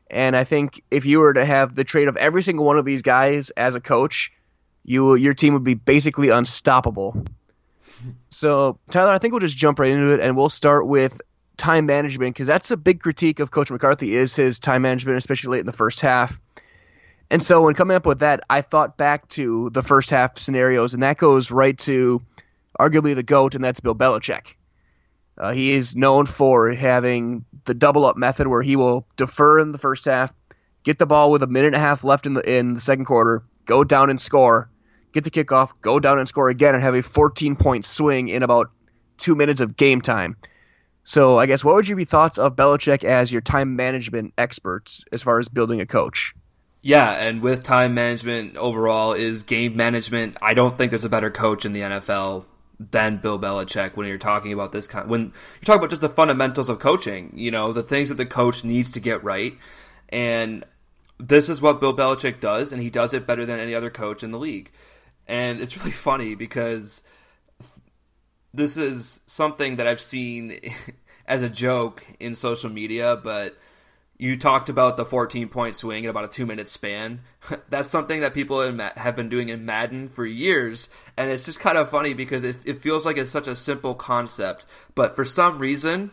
And 0.09 0.35
I 0.35 0.43
think 0.43 0.83
if 0.91 1.05
you 1.05 1.19
were 1.19 1.33
to 1.33 1.45
have 1.45 1.73
the 1.73 1.83
trade 1.83 2.07
of 2.07 2.17
every 2.17 2.43
single 2.43 2.65
one 2.65 2.77
of 2.77 2.85
these 2.85 3.01
guys 3.01 3.49
as 3.51 3.75
a 3.75 3.81
coach, 3.81 4.31
you 4.83 5.15
your 5.15 5.33
team 5.33 5.53
would 5.53 5.63
be 5.63 5.73
basically 5.73 6.29
unstoppable. 6.29 7.25
So 8.29 8.79
Tyler, 8.89 9.11
I 9.11 9.17
think 9.17 9.31
we'll 9.31 9.39
just 9.39 9.57
jump 9.57 9.79
right 9.79 9.91
into 9.91 10.11
it, 10.11 10.19
and 10.19 10.35
we'll 10.35 10.49
start 10.49 10.87
with 10.87 11.21
time 11.57 11.85
management 11.85 12.35
because 12.35 12.47
that's 12.47 12.71
a 12.71 12.77
big 12.77 13.01
critique 13.01 13.39
of 13.39 13.51
Coach 13.51 13.71
McCarthy 13.71 14.15
is 14.15 14.35
his 14.35 14.59
time 14.59 14.81
management, 14.81 15.17
especially 15.17 15.51
late 15.51 15.59
in 15.61 15.65
the 15.65 15.71
first 15.71 16.01
half. 16.01 16.39
And 17.29 17.41
so 17.41 17.63
when 17.63 17.73
coming 17.73 17.95
up 17.95 18.05
with 18.05 18.19
that, 18.19 18.41
I 18.49 18.61
thought 18.61 18.97
back 18.97 19.27
to 19.29 19.69
the 19.71 19.81
first 19.81 20.09
half 20.09 20.37
scenarios, 20.37 20.93
and 20.93 21.03
that 21.03 21.17
goes 21.17 21.51
right 21.51 21.77
to 21.79 22.21
arguably 22.79 23.15
the 23.15 23.23
GOAT, 23.23 23.55
and 23.55 23.63
that's 23.63 23.79
Bill 23.79 23.95
Belichick. 23.95 24.55
Uh, 25.37 25.53
he 25.53 25.71
is 25.71 25.95
known 25.95 26.25
for 26.25 26.71
having 26.71 27.45
the 27.65 27.73
double 27.73 28.05
up 28.05 28.17
method 28.17 28.47
where 28.47 28.61
he 28.61 28.75
will 28.75 29.07
defer 29.15 29.59
in 29.59 29.71
the 29.71 29.77
first 29.77 30.05
half, 30.05 30.31
get 30.83 30.99
the 30.99 31.05
ball 31.05 31.31
with 31.31 31.43
a 31.43 31.47
minute 31.47 31.67
and 31.67 31.75
a 31.75 31.79
half 31.79 32.03
left 32.03 32.25
in 32.25 32.33
the 32.33 32.41
in 32.41 32.73
the 32.73 32.79
second 32.79 33.05
quarter, 33.05 33.43
go 33.65 33.83
down 33.83 34.09
and 34.09 34.21
score, 34.21 34.69
get 35.11 35.23
the 35.23 35.31
kickoff, 35.31 35.71
go 35.81 35.99
down 35.99 36.19
and 36.19 36.27
score 36.27 36.49
again, 36.49 36.75
and 36.75 36.83
have 36.83 36.95
a 36.95 37.01
14 37.01 37.55
point 37.55 37.85
swing 37.85 38.29
in 38.29 38.43
about 38.43 38.71
two 39.17 39.35
minutes 39.35 39.61
of 39.61 39.75
game 39.75 40.01
time. 40.01 40.37
So 41.03 41.37
I 41.37 41.47
guess 41.47 41.63
what 41.63 41.75
would 41.75 41.87
you 41.87 41.95
be 41.95 42.05
thoughts 42.05 42.37
of 42.37 42.55
Belichick 42.55 43.03
as 43.03 43.31
your 43.31 43.41
time 43.41 43.75
management 43.75 44.33
expert 44.37 44.97
as 45.11 45.21
far 45.21 45.39
as 45.39 45.49
building 45.49 45.81
a 45.81 45.85
coach? 45.85 46.33
Yeah, 46.81 47.11
and 47.11 47.41
with 47.41 47.63
time 47.63 47.93
management 47.93 48.57
overall 48.57 49.13
is 49.13 49.43
game 49.43 49.75
management. 49.75 50.37
I 50.41 50.53
don't 50.53 50.77
think 50.77 50.91
there's 50.91 51.05
a 51.05 51.09
better 51.09 51.31
coach 51.31 51.65
in 51.65 51.73
the 51.73 51.81
NFL 51.81 52.45
than 52.91 53.17
Bill 53.17 53.39
Belichick 53.39 53.95
when 53.95 54.07
you're 54.07 54.17
talking 54.17 54.53
about 54.53 54.71
this 54.71 54.87
kind 54.87 55.09
when 55.09 55.21
you're 55.21 55.65
talking 55.65 55.79
about 55.79 55.89
just 55.89 56.01
the 56.01 56.09
fundamentals 56.09 56.69
of 56.69 56.79
coaching, 56.79 57.31
you 57.35 57.51
know, 57.51 57.73
the 57.73 57.83
things 57.83 58.09
that 58.09 58.15
the 58.15 58.25
coach 58.25 58.63
needs 58.63 58.91
to 58.91 58.99
get 58.99 59.23
right. 59.23 59.57
And 60.09 60.65
this 61.19 61.49
is 61.49 61.61
what 61.61 61.79
Bill 61.79 61.95
Belichick 61.95 62.39
does, 62.39 62.71
and 62.71 62.81
he 62.81 62.89
does 62.89 63.13
it 63.13 63.27
better 63.27 63.45
than 63.45 63.59
any 63.59 63.73
other 63.73 63.89
coach 63.89 64.23
in 64.23 64.31
the 64.31 64.39
league. 64.39 64.71
And 65.27 65.59
it's 65.59 65.77
really 65.77 65.91
funny 66.09 66.35
because 66.35 67.03
this 68.53 68.77
is 68.77 69.19
something 69.25 69.77
that 69.77 69.87
I've 69.87 70.01
seen 70.01 70.59
as 71.27 71.41
a 71.41 71.49
joke 71.49 72.05
in 72.19 72.35
social 72.35 72.69
media, 72.69 73.15
but 73.15 73.57
you 74.23 74.37
talked 74.37 74.69
about 74.69 74.95
the 74.95 75.03
14 75.03 75.49
point 75.49 75.75
swing 75.75 76.05
in 76.05 76.09
about 76.09 76.23
a 76.23 76.29
two 76.29 76.45
minute 76.45 76.69
span. 76.69 77.19
That's 77.69 77.89
something 77.89 78.21
that 78.21 78.33
people 78.33 78.61
have 78.61 79.15
been 79.17 79.27
doing 79.27 79.49
in 79.49 79.65
Madden 79.65 80.07
for 80.07 80.25
years, 80.25 80.87
and 81.17 81.29
it's 81.29 81.43
just 81.43 81.59
kind 81.59 81.77
of 81.77 81.89
funny 81.89 82.13
because 82.13 82.41
it, 82.41 82.55
it 82.63 82.81
feels 82.81 83.05
like 83.05 83.17
it's 83.17 83.31
such 83.31 83.49
a 83.49 83.55
simple 83.55 83.93
concept, 83.93 84.65
but 84.95 85.17
for 85.17 85.25
some 85.25 85.59
reason, 85.59 86.11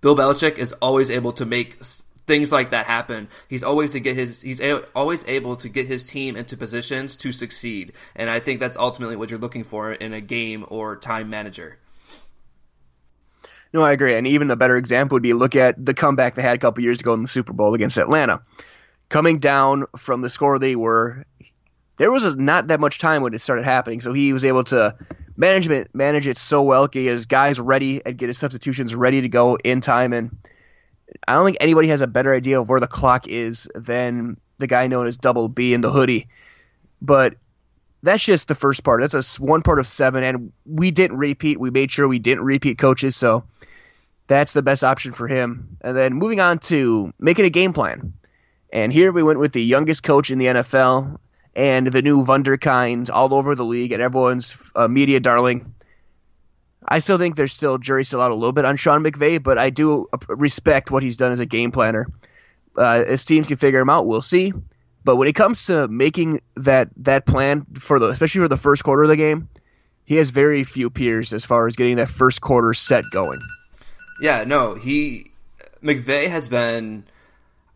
Bill 0.00 0.16
Belichick 0.16 0.56
is 0.56 0.72
always 0.80 1.10
able 1.10 1.32
to 1.32 1.44
make 1.44 1.84
things 2.26 2.50
like 2.50 2.70
that 2.70 2.86
happen. 2.86 3.28
He's 3.48 3.62
always 3.62 3.92
to 3.92 4.00
get 4.00 4.16
his 4.16 4.40
he's 4.40 4.58
a, 4.58 4.82
always 4.96 5.26
able 5.28 5.56
to 5.56 5.68
get 5.68 5.88
his 5.88 6.04
team 6.04 6.36
into 6.36 6.56
positions 6.56 7.16
to 7.16 7.32
succeed, 7.32 7.92
and 8.16 8.30
I 8.30 8.40
think 8.40 8.60
that's 8.60 8.78
ultimately 8.78 9.16
what 9.16 9.28
you're 9.30 9.38
looking 9.38 9.64
for 9.64 9.92
in 9.92 10.14
a 10.14 10.22
game 10.22 10.64
or 10.68 10.96
time 10.96 11.28
manager. 11.28 11.76
No, 13.72 13.82
I 13.82 13.92
agree. 13.92 14.14
And 14.14 14.26
even 14.26 14.50
a 14.50 14.56
better 14.56 14.76
example 14.76 15.16
would 15.16 15.22
be 15.22 15.32
look 15.32 15.56
at 15.56 15.84
the 15.84 15.94
comeback 15.94 16.34
they 16.34 16.42
had 16.42 16.56
a 16.56 16.58
couple 16.58 16.82
years 16.82 17.00
ago 17.00 17.14
in 17.14 17.22
the 17.22 17.28
Super 17.28 17.52
Bowl 17.52 17.74
against 17.74 17.98
Atlanta. 17.98 18.42
Coming 19.08 19.38
down 19.38 19.86
from 19.96 20.20
the 20.20 20.30
score 20.30 20.58
they 20.58 20.76
were, 20.76 21.24
there 21.96 22.10
was 22.10 22.36
not 22.36 22.68
that 22.68 22.80
much 22.80 22.98
time 22.98 23.22
when 23.22 23.34
it 23.34 23.40
started 23.40 23.64
happening, 23.64 24.00
so 24.00 24.12
he 24.12 24.32
was 24.32 24.44
able 24.44 24.64
to 24.64 24.94
management 25.36 25.94
manage 25.94 26.26
it 26.26 26.36
so 26.36 26.62
well, 26.62 26.88
get 26.88 27.04
his 27.04 27.26
guys 27.26 27.60
ready 27.60 28.02
and 28.04 28.18
get 28.18 28.28
his 28.28 28.38
substitutions 28.38 28.94
ready 28.94 29.22
to 29.22 29.28
go 29.28 29.56
in 29.56 29.80
time. 29.80 30.12
And 30.12 30.36
I 31.26 31.34
don't 31.34 31.44
think 31.44 31.58
anybody 31.60 31.88
has 31.88 32.00
a 32.00 32.06
better 32.06 32.34
idea 32.34 32.60
of 32.60 32.68
where 32.68 32.80
the 32.80 32.86
clock 32.86 33.28
is 33.28 33.68
than 33.74 34.38
the 34.58 34.66
guy 34.66 34.86
known 34.88 35.06
as 35.06 35.16
Double 35.16 35.48
B 35.48 35.74
in 35.74 35.80
the 35.80 35.90
hoodie. 35.90 36.28
But 37.00 37.34
that's 38.02 38.24
just 38.24 38.48
the 38.48 38.54
first 38.54 38.84
part. 38.84 39.00
That's 39.00 39.38
a 39.38 39.42
one 39.42 39.62
part 39.62 39.78
of 39.78 39.86
seven, 39.86 40.22
and 40.22 40.52
we 40.64 40.90
didn't 40.90 41.18
repeat. 41.18 41.58
We 41.58 41.70
made 41.70 41.90
sure 41.90 42.06
we 42.06 42.18
didn't 42.18 42.44
repeat 42.44 42.78
coaches, 42.78 43.16
so 43.16 43.44
that's 44.28 44.52
the 44.52 44.62
best 44.62 44.84
option 44.84 45.12
for 45.12 45.26
him. 45.26 45.78
And 45.80 45.96
then 45.96 46.14
moving 46.14 46.38
on 46.38 46.58
to 46.60 47.12
making 47.18 47.46
a 47.46 47.50
game 47.50 47.72
plan. 47.72 48.12
And 48.72 48.92
here 48.92 49.10
we 49.10 49.22
went 49.22 49.38
with 49.38 49.52
the 49.52 49.62
youngest 49.62 50.02
coach 50.02 50.30
in 50.30 50.38
the 50.38 50.46
NFL 50.46 51.18
and 51.56 51.86
the 51.86 52.02
new 52.02 52.24
Wunderkind 52.24 53.10
all 53.10 53.34
over 53.34 53.54
the 53.54 53.64
league 53.64 53.92
and 53.92 54.02
everyone's 54.02 54.54
uh, 54.76 54.86
media 54.86 55.18
darling. 55.18 55.74
I 56.86 57.00
still 57.00 57.18
think 57.18 57.36
there's 57.36 57.52
still 57.52 57.78
jury 57.78 58.04
still 58.04 58.20
out 58.20 58.30
a 58.30 58.34
little 58.34 58.52
bit 58.52 58.64
on 58.64 58.76
Sean 58.76 59.02
McVay, 59.02 59.42
but 59.42 59.58
I 59.58 59.70
do 59.70 60.08
respect 60.28 60.90
what 60.90 61.02
he's 61.02 61.16
done 61.16 61.32
as 61.32 61.40
a 61.40 61.46
game 61.46 61.72
planner. 61.72 62.06
Uh, 62.76 63.04
if 63.06 63.24
teams 63.24 63.46
can 63.46 63.56
figure 63.56 63.80
him 63.80 63.90
out, 63.90 64.06
we'll 64.06 64.22
see. 64.22 64.52
But 65.04 65.16
when 65.16 65.28
it 65.28 65.34
comes 65.34 65.66
to 65.66 65.88
making 65.88 66.40
that 66.56 66.90
that 66.98 67.26
plan 67.26 67.66
for 67.78 67.98
the 67.98 68.08
especially 68.08 68.42
for 68.42 68.48
the 68.48 68.56
first 68.56 68.84
quarter 68.84 69.04
of 69.04 69.08
the 69.08 69.16
game, 69.16 69.48
he 70.04 70.16
has 70.16 70.30
very 70.30 70.64
few 70.64 70.90
peers 70.90 71.32
as 71.32 71.44
far 71.44 71.66
as 71.66 71.76
getting 71.76 71.96
that 71.96 72.08
first 72.08 72.40
quarter 72.40 72.74
set 72.74 73.04
going. 73.10 73.40
Yeah, 74.20 74.44
no, 74.44 74.74
he 74.74 75.30
McVay 75.82 76.28
has 76.28 76.48
been. 76.48 77.04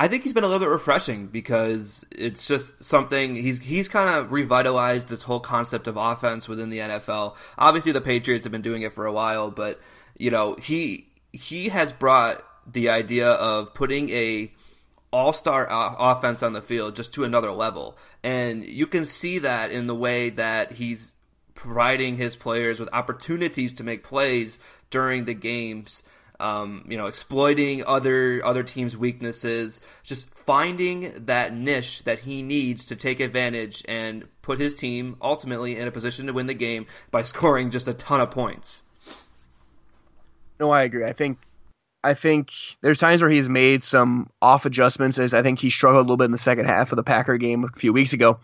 I 0.01 0.09
think 0.09 0.25
he's 0.25 0.33
been 0.33 0.43
a 0.43 0.49
little 0.49 0.59
bit 0.61 0.69
refreshing 0.69 1.29
because 1.29 2.05
it's 2.11 2.47
just 2.47 2.83
something 2.83 3.37
he's 3.37 3.59
he's 3.61 3.87
kind 3.87 4.09
of 4.09 4.33
revitalized 4.33 5.09
this 5.09 5.23
whole 5.23 5.39
concept 5.39 5.87
of 5.87 5.97
offense 5.97 6.49
within 6.49 6.71
the 6.71 6.79
NFL. 6.79 7.37
Obviously, 7.57 7.93
the 7.93 8.01
Patriots 8.01 8.45
have 8.45 8.51
been 8.51 8.63
doing 8.63 8.83
it 8.83 8.93
for 8.93 9.07
a 9.07 9.13
while, 9.13 9.51
but 9.51 9.81
you 10.19 10.31
know 10.31 10.57
he 10.57 11.07
he 11.33 11.69
has 11.69 11.93
brought 11.93 12.43
the 12.71 12.89
idea 12.89 13.31
of 13.31 13.75
putting 13.75 14.11
a 14.11 14.51
all-star 15.13 15.67
offense 15.71 16.43
on 16.43 16.53
the 16.53 16.63
field 16.63 16.97
just 16.97 17.13
to 17.15 17.25
another 17.25 17.53
level, 17.53 17.97
and 18.23 18.65
you 18.65 18.87
can 18.87 19.05
see 19.05 19.39
that 19.39 19.71
in 19.71 19.87
the 19.87 19.95
way 19.95 20.31
that 20.31 20.73
he's 20.73 21.15
providing 21.55 22.17
his 22.17 22.35
players 22.35 22.81
with 22.81 22.89
opportunities 22.93 23.73
to 23.75 23.85
make 23.85 24.03
plays 24.03 24.59
during 24.91 25.27
the 25.27 25.35
games 25.35 26.03
um, 26.43 26.85
you 26.89 26.97
know, 26.97 27.07
exploiting 27.07 27.85
other 27.87 28.45
other 28.45 28.65
teams' 28.65 28.97
weaknesses, 28.97 29.81
just 30.03 30.29
finding 30.31 31.13
that 31.27 31.55
niche 31.55 32.03
that 32.03 32.21
he 32.21 32.43
needs 32.43 32.85
to 32.87 32.97
take 32.97 33.21
advantage 33.21 33.85
and 33.87 34.25
put 34.43 34.59
his 34.59 34.75
team 34.75 35.17
ultimately 35.23 35.79
in 35.79 35.87
a 35.87 35.93
position 35.93 36.27
to 36.27 36.33
win 36.33 36.49
the 36.49 36.55
game 36.55 36.87
by 37.13 37.23
scoring 37.33 37.71
just 37.71 37.87
a 37.87 37.95
ton 37.95 38.21
of 38.21 38.33
points. 38.33 38.83
No, 40.59 40.71
I 40.71 40.83
agree. 40.83 41.05
I 41.05 41.13
think 41.13 41.39
I 42.05 42.15
think 42.15 42.51
there's 42.81 42.99
times 42.99 43.23
where 43.23 43.31
he's 43.31 43.49
made 43.49 43.85
some 43.85 44.31
off 44.41 44.67
adjustments 44.67 45.19
as 45.19 45.35
I 45.35 45.43
think 45.43 45.61
he 45.61 45.71
struggled 45.71 46.01
a 46.01 46.07
little 46.07 46.17
bit 46.17 46.25
in 46.25 46.33
the 46.33 46.39
second 46.39 46.67
half 46.67 46.93
of 46.93 46.97
the 46.97 47.05
Packer 47.05 47.37
game 47.37 47.65
a 47.65 47.69
few 47.69 47.93
weeks 47.93 48.13
ago. 48.13 48.41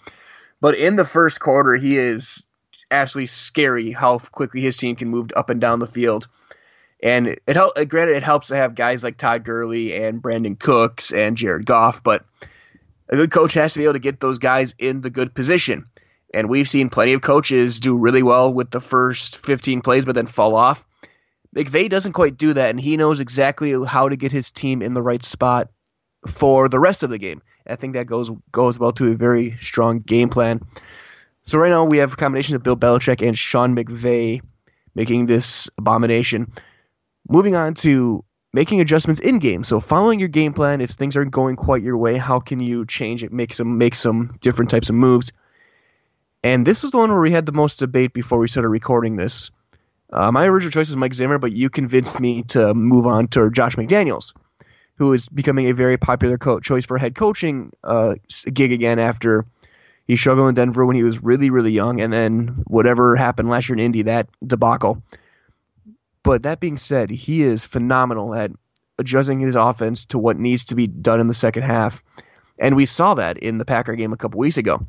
But 0.60 0.76
in 0.76 0.96
the 0.96 1.04
first 1.04 1.40
quarter, 1.40 1.74
he 1.76 1.96
is 1.96 2.44
absolutely 2.90 3.26
scary 3.26 3.90
how 3.92 4.18
quickly 4.18 4.60
his 4.60 4.76
team 4.76 4.96
can 4.96 5.08
move 5.08 5.30
up 5.36 5.50
and 5.50 5.60
down 5.60 5.78
the 5.78 5.86
field. 5.86 6.28
And 7.02 7.38
it 7.46 7.56
help. 7.56 7.78
Uh, 7.78 7.84
granted, 7.84 8.16
it 8.16 8.22
helps 8.24 8.48
to 8.48 8.56
have 8.56 8.74
guys 8.74 9.04
like 9.04 9.16
Todd 9.16 9.44
Gurley 9.44 9.94
and 9.94 10.20
Brandin 10.20 10.58
Cooks 10.58 11.12
and 11.12 11.36
Jared 11.36 11.64
Goff, 11.64 12.02
but 12.02 12.24
a 13.08 13.16
good 13.16 13.30
coach 13.30 13.54
has 13.54 13.72
to 13.72 13.78
be 13.78 13.84
able 13.84 13.94
to 13.94 14.00
get 14.00 14.20
those 14.20 14.38
guys 14.38 14.74
in 14.78 15.00
the 15.00 15.10
good 15.10 15.32
position. 15.32 15.86
And 16.34 16.48
we've 16.48 16.68
seen 16.68 16.90
plenty 16.90 17.12
of 17.14 17.22
coaches 17.22 17.80
do 17.80 17.96
really 17.96 18.22
well 18.22 18.52
with 18.52 18.70
the 18.70 18.80
first 18.80 19.38
15 19.38 19.80
plays, 19.80 20.04
but 20.04 20.14
then 20.14 20.26
fall 20.26 20.56
off. 20.56 20.84
McVay 21.58 21.90
doesn't 21.90 22.12
quite 22.12 22.36
do 22.36 22.54
that, 22.54 22.70
and 22.70 22.80
he 22.80 22.96
knows 22.96 23.18
exactly 23.18 23.74
how 23.84 24.08
to 24.08 24.14
get 24.14 24.30
his 24.30 24.52
team 24.52 24.80
in 24.80 24.94
the 24.94 25.02
right 25.02 25.24
spot 25.24 25.68
for 26.28 26.68
the 26.68 26.78
rest 26.78 27.02
of 27.02 27.10
the 27.10 27.18
game. 27.18 27.42
I 27.66 27.74
think 27.74 27.94
that 27.94 28.06
goes 28.06 28.30
goes 28.52 28.78
well 28.78 28.92
to 28.92 29.10
a 29.10 29.14
very 29.14 29.56
strong 29.58 29.98
game 29.98 30.28
plan. 30.28 30.60
So 31.42 31.58
right 31.58 31.70
now 31.70 31.84
we 31.84 31.98
have 31.98 32.12
a 32.12 32.16
combination 32.16 32.54
of 32.54 32.62
Bill 32.62 32.76
Belichick 32.76 33.26
and 33.26 33.36
Sean 33.36 33.74
McVay 33.74 34.40
making 34.94 35.26
this 35.26 35.68
abomination. 35.76 36.52
Moving 37.28 37.56
on 37.56 37.74
to 37.74 38.24
making 38.52 38.80
adjustments 38.80 39.20
in 39.20 39.40
game. 39.40 39.64
So 39.64 39.80
following 39.80 40.20
your 40.20 40.28
game 40.28 40.54
plan, 40.54 40.80
if 40.80 40.90
things 40.90 41.16
aren't 41.16 41.32
going 41.32 41.56
quite 41.56 41.82
your 41.82 41.96
way, 41.96 42.16
how 42.16 42.38
can 42.38 42.60
you 42.60 42.86
change 42.86 43.24
it, 43.24 43.32
make 43.32 43.52
some 43.52 43.78
make 43.78 43.96
some 43.96 44.36
different 44.40 44.70
types 44.70 44.90
of 44.90 44.94
moves? 44.94 45.32
And 46.44 46.64
this 46.64 46.84
is 46.84 46.92
the 46.92 46.98
one 46.98 47.10
where 47.10 47.20
we 47.20 47.32
had 47.32 47.46
the 47.46 47.52
most 47.52 47.80
debate 47.80 48.12
before 48.12 48.38
we 48.38 48.46
started 48.46 48.68
recording 48.68 49.16
this. 49.16 49.50
Uh, 50.12 50.32
my 50.32 50.44
original 50.46 50.70
choice 50.70 50.88
was 50.88 50.96
Mike 50.96 51.14
Zimmer, 51.14 51.38
but 51.38 51.52
you 51.52 51.68
convinced 51.68 52.18
me 52.18 52.42
to 52.44 52.72
move 52.74 53.06
on 53.06 53.28
to 53.28 53.50
Josh 53.50 53.76
McDaniels, 53.76 54.32
who 54.96 55.12
is 55.12 55.28
becoming 55.28 55.68
a 55.68 55.74
very 55.74 55.96
popular 55.98 56.38
co- 56.38 56.60
choice 56.60 56.86
for 56.86 56.96
head 56.98 57.14
coaching 57.14 57.72
uh, 57.84 58.14
gig 58.52 58.72
again 58.72 58.98
after 58.98 59.44
he 60.06 60.16
struggled 60.16 60.48
in 60.48 60.54
Denver 60.54 60.86
when 60.86 60.96
he 60.96 61.02
was 61.02 61.22
really, 61.22 61.50
really 61.50 61.72
young, 61.72 62.00
and 62.00 62.10
then 62.10 62.64
whatever 62.66 63.14
happened 63.14 63.50
last 63.50 63.68
year 63.68 63.76
in 63.76 63.84
Indy, 63.84 64.02
that 64.02 64.28
debacle. 64.44 65.02
But 66.22 66.44
that 66.44 66.60
being 66.60 66.78
said, 66.78 67.10
he 67.10 67.42
is 67.42 67.66
phenomenal 67.66 68.34
at 68.34 68.50
adjusting 68.98 69.40
his 69.40 69.56
offense 69.56 70.06
to 70.06 70.18
what 70.18 70.38
needs 70.38 70.64
to 70.66 70.74
be 70.74 70.86
done 70.86 71.20
in 71.20 71.26
the 71.26 71.34
second 71.34 71.62
half. 71.62 72.02
And 72.58 72.74
we 72.74 72.86
saw 72.86 73.14
that 73.14 73.38
in 73.38 73.58
the 73.58 73.64
Packer 73.64 73.94
game 73.94 74.12
a 74.12 74.16
couple 74.16 74.40
weeks 74.40 74.56
ago. 74.56 74.86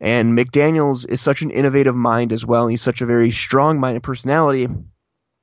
And 0.00 0.36
McDaniels 0.36 1.08
is 1.08 1.20
such 1.20 1.42
an 1.42 1.50
innovative 1.50 1.94
mind 1.94 2.32
as 2.32 2.44
well. 2.44 2.62
And 2.62 2.70
he's 2.70 2.82
such 2.82 3.00
a 3.00 3.06
very 3.06 3.30
strong 3.30 3.80
minded 3.80 4.02
personality 4.02 4.68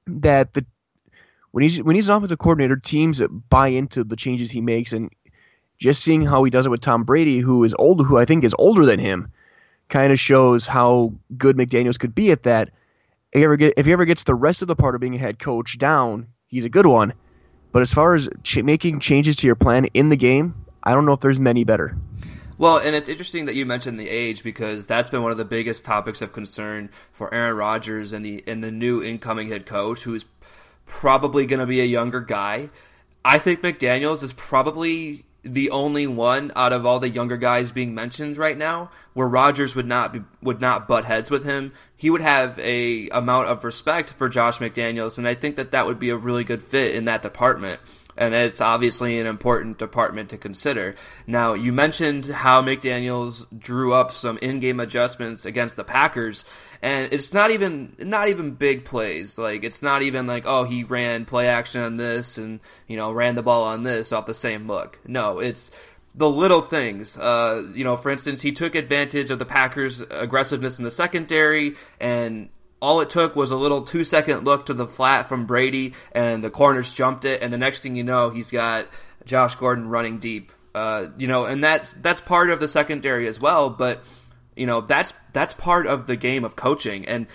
that 0.08 0.54
the 0.54 0.66
when 1.52 1.64
he's 1.64 1.82
when 1.82 1.96
he's 1.96 2.10
an 2.10 2.16
offensive 2.16 2.40
coordinator, 2.40 2.76
teams 2.76 3.22
buy 3.50 3.70
into 3.70 4.04
the 4.04 4.16
changes 4.16 4.52
he 4.52 4.62
makes. 4.62 4.94
And 4.94 5.10
just 5.78 6.02
seeing 6.02 6.22
how 6.22 6.44
he 6.44 6.52
does 6.52 6.66
it 6.66 6.70
with 6.70 6.82
Tom 6.82 7.04
Brady, 7.04 7.40
who 7.40 7.64
is 7.64 7.76
older, 7.78 8.04
who 8.04 8.18
I 8.18 8.26
think 8.26 8.44
is 8.44 8.56
older 8.58 8.86
than 8.86 9.00
him, 9.00 9.32
kind 9.90 10.14
of 10.14 10.20
shows 10.20 10.68
how 10.68 11.14
good 11.36 11.58
McDaniels 11.58 12.00
could 12.00 12.16
be 12.16 12.32
at 12.32 12.44
that 12.44 12.70
if 13.32 13.40
he 13.40 13.44
ever 13.44 13.56
get 13.56 13.74
if 13.78 13.86
he 13.86 13.94
ever 13.94 14.06
gets 14.06 14.24
the 14.24 14.36
rest 14.36 14.62
of 14.62 14.68
the 14.68 14.76
part 14.76 14.96
of 14.96 15.02
being 15.02 15.16
a 15.16 15.20
head 15.20 15.40
coach 15.40 15.78
down, 15.78 16.28
he's 16.48 16.66
a 16.66 16.70
good 16.70 16.86
one. 16.86 17.14
But 17.72 17.82
as 17.82 17.94
far 17.94 18.14
as 18.14 18.30
ch- 18.44 18.64
making 18.64 19.00
changes 19.00 19.38
to 19.38 19.48
your 19.48 19.56
plan 19.56 19.86
in 19.94 20.10
the 20.10 20.18
game, 20.18 20.66
I 20.84 20.94
don't 20.94 21.06
know 21.06 21.14
if 21.14 21.22
there's 21.22 21.40
many 21.40 21.64
better. 21.64 21.96
Well, 22.62 22.78
and 22.78 22.96
it's 22.96 23.10
interesting 23.10 23.46
that 23.46 23.56
you 23.56 23.66
mentioned 23.66 24.00
the 24.00 24.08
age 24.08 24.44
because 24.44 24.86
that's 24.86 25.10
been 25.10 25.24
one 25.24 25.32
of 25.32 25.40
the 25.40 25.46
biggest 25.46 25.84
topics 25.84 26.22
of 26.22 26.32
concern 26.32 26.92
for 27.12 27.34
Aaron 27.34 27.58
Rodgers 27.58 28.14
and 28.14 28.24
the 28.24 28.44
and 28.46 28.64
the 28.64 28.70
new 28.70 29.02
incoming 29.02 29.50
head 29.50 29.66
coach, 29.66 30.04
who's 30.04 30.26
probably 30.86 31.48
going 31.48 31.60
to 31.60 31.66
be 31.66 31.82
a 31.82 31.86
younger 31.86 32.22
guy. 32.22 32.70
I 33.26 33.40
think 33.40 33.62
McDaniels 33.62 34.22
is 34.22 34.32
probably 34.34 35.26
the 35.42 35.72
only 35.72 36.06
one 36.06 36.52
out 36.56 36.72
of 36.72 36.86
all 36.86 37.00
the 37.00 37.10
younger 37.10 37.36
guys 37.36 37.72
being 37.72 37.96
mentioned 37.96 38.38
right 38.38 38.58
now 38.58 38.92
where 39.14 39.28
Rodgers 39.28 39.74
would 39.74 39.88
not 39.88 40.14
be, 40.14 40.22
would 40.44 40.62
not 40.62 40.88
butt 40.88 41.06
heads 41.06 41.32
with 41.32 41.44
him. 41.44 41.74
He 41.96 42.12
would 42.12 42.22
have 42.22 42.60
a 42.60 43.10
amount 43.10 43.48
of 43.48 43.64
respect 43.64 44.12
for 44.12 44.30
Josh 44.30 44.60
McDaniels, 44.60 45.18
and 45.18 45.28
I 45.28 45.34
think 45.34 45.56
that 45.56 45.72
that 45.72 45.88
would 45.88 45.98
be 45.98 46.12
a 46.12 46.16
really 46.16 46.44
good 46.44 46.62
fit 46.62 46.94
in 46.94 47.06
that 47.06 47.24
department. 47.24 47.80
And 48.18 48.34
it's 48.34 48.62
obviously 48.62 49.20
an 49.20 49.28
important 49.28 49.78
department 49.78 50.30
to 50.30 50.38
consider. 50.38 50.96
Now, 51.28 51.54
you 51.54 51.72
mentioned 51.74 52.26
how 52.28 52.62
McDaniels 52.62 53.46
drew 53.58 53.94
up 53.94 54.12
some 54.12 54.38
in-game 54.40 54.80
adjustments 54.80 55.46
against 55.46 55.76
the 55.76 55.84
Packers 55.84 56.46
and 56.82 57.14
it's 57.14 57.34
not 57.34 57.52
even 57.52 57.96
not 58.00 58.28
even 58.28 58.52
big 58.52 58.86
plays. 58.86 59.38
Like 59.38 59.64
it's 59.64 59.82
not 59.82 60.02
even 60.02 60.26
like 60.28 60.46
oh 60.46 60.64
he 60.64 60.84
ran 60.84 61.26
play 61.26 61.48
action 61.48 61.84
on 61.84 61.98
this 61.98 62.38
and 62.38 62.60
you 62.88 62.98
know 62.98 63.12
ran 63.12 63.36
the 63.36 63.44
ball 63.44 63.64
on 63.66 63.84
this 63.84 64.12
off 64.12 64.26
the 64.26 64.34
same 64.34 64.68
look. 64.68 65.00
No, 65.06 65.40
it's 65.40 65.72
the 66.16 66.30
little 66.30 66.62
things. 66.62 67.18
Uh, 67.18 67.64
you 67.74 67.84
know, 67.84 67.98
for 67.98 68.12
instance, 68.12 68.42
he 68.42 68.52
took 68.52 68.76
advantage 68.76 69.30
of 69.30 69.40
the 69.40 69.46
Packers' 69.46 70.02
aggressiveness 70.02 70.78
in 70.78 70.84
the 70.84 70.92
secondary 70.92 71.76
and 72.00 72.50
all 72.82 73.02
it 73.02 73.10
took 73.10 73.36
was 73.36 73.52
a 73.52 73.56
little 73.56 73.84
two 73.84 74.04
second 74.04 74.44
look 74.44 74.66
to 74.66 74.74
the 74.74 74.88
flat 74.88 75.30
from 75.30 75.46
Brady, 75.46 75.94
and 76.12 76.44
the 76.44 76.50
corners 76.50 76.94
jumped 76.94 77.26
it. 77.26 77.42
And 77.42 77.54
the 77.54 77.58
next 77.58 77.82
thing 77.82 77.96
you 77.96 78.04
know, 78.04 78.30
he's 78.30 78.50
got 78.52 78.88
Josh 79.26 79.56
Gordon 79.56 79.88
running 79.88 80.20
deep. 80.20 80.52
Uh, 80.74 81.08
you 81.18 81.28
know, 81.28 81.46
and 81.46 81.64
that's 81.64 81.94
that's 81.94 82.22
part 82.22 82.50
of 82.50 82.60
the 82.60 82.68
secondary 82.68 83.28
as 83.28 83.40
well. 83.40 83.70
But 83.70 84.02
you 84.56 84.66
know, 84.66 84.82
that's 84.82 85.14
that's 85.34 85.54
part 85.54 85.86
of 85.86 86.08
the 86.08 86.16
game 86.16 86.44
of 86.44 86.56
coaching, 86.56 87.08
and 87.08 87.28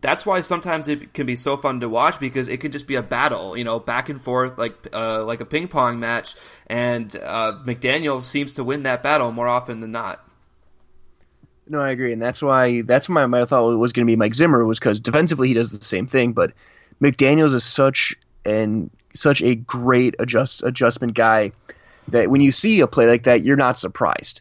that's 0.00 0.24
why 0.24 0.40
sometimes 0.40 0.88
it 0.88 1.14
can 1.14 1.26
be 1.26 1.36
so 1.36 1.56
fun 1.56 1.80
to 1.80 1.88
watch 1.88 2.18
because 2.20 2.48
it 2.48 2.58
can 2.58 2.72
just 2.72 2.86
be 2.86 2.94
a 2.94 3.02
battle, 3.02 3.56
you 3.56 3.64
know, 3.64 3.78
back 3.78 4.08
and 4.08 4.20
forth 4.20 4.58
like 4.58 4.74
uh, 4.92 5.24
like 5.24 5.40
a 5.40 5.44
ping 5.44 5.68
pong 5.68 6.00
match, 6.00 6.34
and 6.66 7.14
uh, 7.16 7.58
McDaniel 7.64 8.20
seems 8.20 8.54
to 8.54 8.64
win 8.64 8.82
that 8.84 9.02
battle 9.02 9.30
more 9.32 9.48
often 9.48 9.80
than 9.80 9.92
not. 9.92 10.26
No, 11.70 11.80
I 11.80 11.90
agree, 11.90 12.12
and 12.12 12.20
that's 12.20 12.42
why 12.42 12.82
that's 12.82 13.08
why 13.08 13.24
my 13.26 13.44
thought 13.44 13.70
it 13.70 13.76
was 13.76 13.92
going 13.92 14.04
to 14.04 14.10
be 14.10 14.16
Mike 14.16 14.34
Zimmer 14.34 14.64
was 14.64 14.80
because 14.80 14.98
defensively 14.98 15.46
he 15.46 15.54
does 15.54 15.70
the 15.70 15.84
same 15.84 16.08
thing, 16.08 16.32
but 16.32 16.52
McDaniels 17.00 17.54
is 17.54 17.62
such 17.62 18.16
and 18.44 18.90
such 19.14 19.40
a 19.40 19.54
great 19.54 20.16
adjust 20.18 20.64
adjustment 20.64 21.14
guy 21.14 21.52
that 22.08 22.28
when 22.28 22.40
you 22.40 22.50
see 22.50 22.80
a 22.80 22.88
play 22.88 23.06
like 23.06 23.22
that, 23.22 23.44
you're 23.44 23.56
not 23.56 23.78
surprised. 23.78 24.40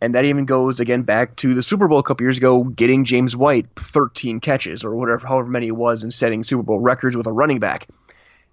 And 0.00 0.14
that 0.14 0.24
even 0.24 0.44
goes 0.44 0.78
again 0.78 1.02
back 1.02 1.34
to 1.36 1.52
the 1.52 1.64
Super 1.64 1.88
Bowl 1.88 1.98
a 1.98 2.04
couple 2.04 2.24
years 2.24 2.38
ago, 2.38 2.62
getting 2.62 3.04
James 3.04 3.36
White 3.36 3.66
13 3.74 4.38
catches 4.38 4.84
or 4.84 4.94
whatever, 4.94 5.26
however 5.26 5.48
many 5.48 5.66
it 5.66 5.76
was, 5.76 6.04
and 6.04 6.14
setting 6.14 6.44
Super 6.44 6.62
Bowl 6.62 6.78
records 6.78 7.16
with 7.16 7.26
a 7.26 7.32
running 7.32 7.58
back. 7.58 7.88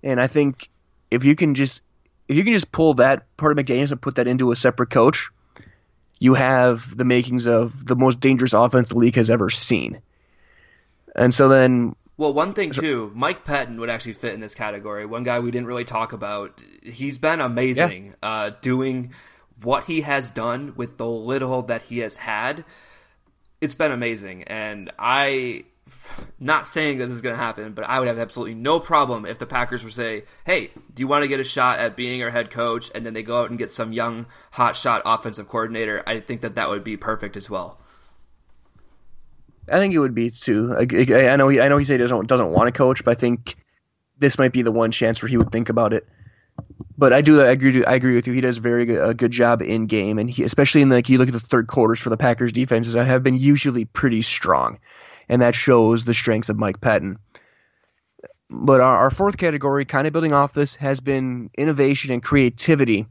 And 0.01 0.19
I 0.19 0.25
think 0.25 0.67
if 1.11 1.25
you 1.25 1.35
can 1.35 1.53
just 1.53 1.83
if 2.27 2.37
you 2.37 2.43
can 2.43 2.53
just 2.53 2.71
pull 2.71 2.95
that 2.95 3.37
part 3.37 3.51
of 3.51 3.63
McDaniels 3.63 3.91
and 3.91 4.01
put 4.01 4.15
that 4.15 4.27
into 4.27 4.51
a 4.51 4.55
separate 4.55 4.89
coach, 4.89 5.29
you 6.19 6.33
have 6.33 6.95
the 6.95 7.05
makings 7.05 7.47
of 7.47 7.85
the 7.85 7.95
most 7.95 8.19
dangerous 8.19 8.53
offense 8.53 8.89
the 8.89 8.97
league 8.97 9.15
has 9.15 9.29
ever 9.29 9.49
seen. 9.49 10.01
And 11.15 11.33
so 11.33 11.49
then 11.49 11.95
well, 12.19 12.33
one 12.33 12.53
thing 12.53 12.71
too, 12.71 13.13
Mike 13.15 13.45
Pettine 13.45 13.79
would 13.79 13.89
actually 13.89 14.11
fit 14.11 14.33
in 14.33 14.41
this 14.41 14.53
category. 14.53 15.05
One 15.05 15.23
guy 15.23 15.39
we 15.39 15.51
didn't 15.51 15.67
really 15.67 15.85
talk 15.85 16.11
about. 16.11 16.59
He's 16.83 17.17
been 17.17 17.39
amazing 17.39 18.15
yeah. 18.21 18.29
uh, 18.29 18.51
doing 18.61 19.13
what 19.63 19.85
he 19.85 20.01
has 20.01 20.29
done 20.29 20.73
with 20.75 20.97
the 20.97 21.07
little 21.07 21.61
that 21.63 21.83
he 21.83 21.99
has 21.99 22.17
had. 22.17 22.65
It's 23.61 23.73
been 23.73 23.93
amazing, 23.93 24.43
and 24.43 24.91
I, 24.99 25.63
not 26.39 26.67
saying 26.67 26.97
that 26.99 27.07
this 27.07 27.15
is 27.15 27.21
going 27.21 27.35
to 27.35 27.41
happen, 27.41 27.73
but 27.73 27.85
I 27.85 27.99
would 27.99 28.07
have 28.07 28.19
absolutely 28.19 28.55
no 28.55 28.79
problem 28.79 29.25
if 29.25 29.39
the 29.39 29.45
Packers 29.45 29.83
were 29.83 29.89
say, 29.89 30.23
"Hey, 30.45 30.71
do 30.93 31.01
you 31.01 31.07
want 31.07 31.23
to 31.23 31.27
get 31.27 31.39
a 31.39 31.43
shot 31.43 31.79
at 31.79 31.95
being 31.95 32.23
our 32.23 32.29
head 32.29 32.49
coach?" 32.51 32.91
And 32.93 33.05
then 33.05 33.13
they 33.13 33.23
go 33.23 33.41
out 33.41 33.49
and 33.49 33.59
get 33.59 33.71
some 33.71 33.93
young 33.93 34.25
hotshot 34.53 35.01
offensive 35.05 35.47
coordinator. 35.47 36.03
I 36.07 36.19
think 36.19 36.41
that 36.41 36.55
that 36.55 36.69
would 36.69 36.83
be 36.83 36.97
perfect 36.97 37.37
as 37.37 37.49
well. 37.49 37.79
I 39.71 39.77
think 39.77 39.93
it 39.93 39.99
would 39.99 40.15
be 40.15 40.29
too. 40.29 40.75
I, 40.77 41.29
I 41.29 41.35
know 41.35 41.47
he, 41.47 41.61
I 41.61 41.67
know 41.67 41.77
he 41.77 41.85
said 41.85 41.93
he 41.93 41.99
doesn't 41.99 42.27
doesn't 42.27 42.51
want 42.51 42.67
to 42.67 42.71
coach, 42.71 43.03
but 43.03 43.11
I 43.11 43.19
think 43.19 43.55
this 44.17 44.37
might 44.37 44.51
be 44.51 44.61
the 44.61 44.71
one 44.71 44.91
chance 44.91 45.21
where 45.21 45.29
he 45.29 45.37
would 45.37 45.51
think 45.51 45.69
about 45.69 45.93
it. 45.93 46.07
But 46.97 47.13
I 47.13 47.21
do 47.21 47.41
I 47.41 47.51
agree 47.51 47.85
I 47.85 47.93
agree 47.93 48.15
with 48.15 48.27
you. 48.27 48.33
He 48.33 48.41
does 48.41 48.57
very 48.57 48.85
good, 48.85 49.01
a 49.01 49.13
good 49.13 49.31
job 49.31 49.61
in 49.61 49.85
game, 49.85 50.19
and 50.19 50.29
he, 50.29 50.43
especially 50.43 50.81
in 50.81 50.89
like 50.89 51.07
you 51.07 51.17
look 51.17 51.29
at 51.29 51.33
the 51.33 51.39
third 51.39 51.67
quarters 51.67 51.99
for 51.99 52.09
the 52.09 52.17
Packers 52.17 52.51
defenses, 52.51 52.95
I 52.95 53.03
have 53.03 53.23
been 53.23 53.37
usually 53.37 53.85
pretty 53.85 54.21
strong, 54.21 54.79
and 55.29 55.41
that 55.41 55.55
shows 55.55 56.03
the 56.03 56.13
strengths 56.13 56.49
of 56.49 56.57
Mike 56.57 56.81
Pettine. 56.81 57.17
But 58.49 58.81
our, 58.81 58.97
our 58.97 59.11
fourth 59.11 59.37
category, 59.37 59.85
kind 59.85 60.07
of 60.07 60.13
building 60.13 60.33
off 60.33 60.53
this, 60.53 60.75
has 60.75 60.99
been 60.99 61.51
innovation 61.57 62.11
and 62.11 62.23
creativity, 62.23 63.05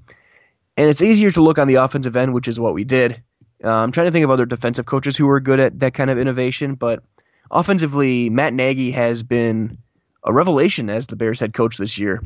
and 0.76 0.90
it's 0.90 1.02
easier 1.02 1.30
to 1.30 1.42
look 1.42 1.58
on 1.58 1.68
the 1.68 1.76
offensive 1.76 2.16
end, 2.16 2.34
which 2.34 2.48
is 2.48 2.60
what 2.60 2.74
we 2.74 2.84
did. 2.84 3.22
Uh, 3.64 3.70
I'm 3.70 3.92
trying 3.92 4.06
to 4.06 4.12
think 4.12 4.24
of 4.24 4.30
other 4.30 4.46
defensive 4.46 4.86
coaches 4.86 5.16
who 5.16 5.28
are 5.28 5.40
good 5.40 5.60
at 5.60 5.80
that 5.80 5.94
kind 5.94 6.10
of 6.10 6.18
innovation, 6.18 6.74
but 6.74 7.02
offensively, 7.50 8.30
Matt 8.30 8.52
Nagy 8.52 8.90
has 8.90 9.22
been 9.22 9.78
a 10.24 10.32
revelation 10.32 10.90
as 10.90 11.06
the 11.06 11.16
Bears 11.16 11.40
head 11.40 11.52
coach 11.52 11.76
this 11.76 11.98
year. 11.98 12.22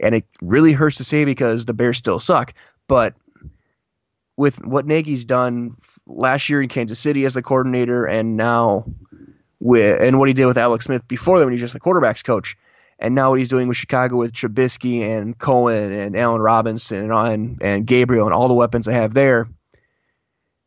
And 0.00 0.14
it 0.14 0.24
really 0.40 0.72
hurts 0.72 0.96
to 0.96 1.04
say 1.04 1.24
because 1.24 1.64
the 1.64 1.74
Bears 1.74 1.98
still 1.98 2.18
suck. 2.18 2.54
But 2.88 3.14
with 4.36 4.64
what 4.64 4.86
Nagy's 4.86 5.24
done 5.24 5.76
last 6.06 6.48
year 6.48 6.62
in 6.62 6.68
Kansas 6.68 6.98
City 6.98 7.24
as 7.24 7.34
the 7.34 7.42
coordinator, 7.42 8.06
and 8.06 8.36
now 8.36 8.86
with 9.62 10.02
and 10.02 10.18
what 10.18 10.28
he 10.28 10.34
did 10.34 10.46
with 10.46 10.58
Alex 10.58 10.86
Smith 10.86 11.06
before 11.06 11.38
that 11.38 11.44
when 11.44 11.52
he 11.52 11.54
was 11.54 11.60
just 11.60 11.74
the 11.74 11.80
quarterbacks 11.80 12.24
coach, 12.24 12.56
and 12.98 13.14
now 13.14 13.30
what 13.30 13.38
he's 13.38 13.48
doing 13.48 13.68
with 13.68 13.76
Chicago 13.76 14.16
with 14.16 14.32
Trubisky 14.32 15.02
and 15.02 15.36
Cohen 15.38 15.92
and 15.92 16.16
Allen 16.16 16.40
Robinson 16.40 17.10
and, 17.10 17.58
and 17.62 17.86
Gabriel 17.86 18.26
and 18.26 18.34
all 18.34 18.48
the 18.48 18.54
weapons 18.54 18.86
they 18.86 18.94
have 18.94 19.14
there– 19.14 19.48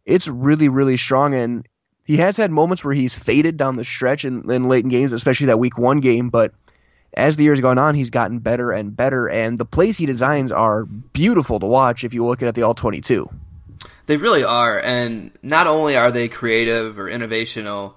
it's 0.06 0.28
really, 0.28 0.70
really 0.70 0.98
strong. 0.98 1.34
And 1.34 1.68
he 2.04 2.18
has 2.18 2.38
had 2.38 2.52
moments 2.52 2.84
where 2.84 2.94
he's 2.94 3.14
faded 3.14 3.58
down 3.58 3.76
the 3.76 3.84
stretch 3.84 4.26
in, 4.26 4.50
in 4.50 4.64
late 4.64 4.84
in 4.84 4.90
games, 4.90 5.14
especially 5.14 5.48
that 5.48 5.60
week 5.60 5.78
one 5.78 6.00
game. 6.00 6.30
But 6.30 6.54
as 7.14 7.36
the 7.36 7.44
years 7.44 7.60
gone 7.60 7.78
on, 7.78 7.96
he's 7.96 8.12
gotten 8.12 8.40
better 8.40 8.72
and 8.72 8.96
better. 8.96 9.28
And 9.28 9.58
the 9.58 9.66
plays 9.66 9.98
he 9.98 10.06
designs 10.06 10.52
are 10.52 10.86
beautiful 10.86 11.60
to 11.60 11.66
watch 11.66 12.04
if 12.04 12.14
you 12.14 12.26
look 12.26 12.42
at 12.44 12.56
the 12.56 12.64
all 12.64 12.76
22. 12.76 13.30
They 14.06 14.18
really 14.18 14.44
are. 14.44 14.80
And 14.80 15.32
not 15.42 15.68
only 15.68 15.98
are 15.98 16.12
they 16.12 16.28
creative 16.28 17.00
or 17.00 17.06
innovational, 17.06 17.96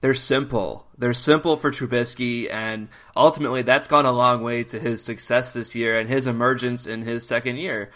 they're 0.00 0.14
simple. 0.14 0.86
They're 0.96 1.14
simple 1.14 1.56
for 1.56 1.70
Trubisky, 1.70 2.52
and 2.52 2.88
ultimately 3.16 3.62
that's 3.62 3.88
gone 3.88 4.06
a 4.06 4.12
long 4.12 4.42
way 4.42 4.64
to 4.64 4.78
his 4.78 5.02
success 5.02 5.52
this 5.52 5.74
year 5.74 5.98
and 5.98 6.08
his 6.08 6.26
emergence 6.26 6.86
in 6.86 7.02
his 7.02 7.26
second 7.26 7.56
year. 7.56 7.90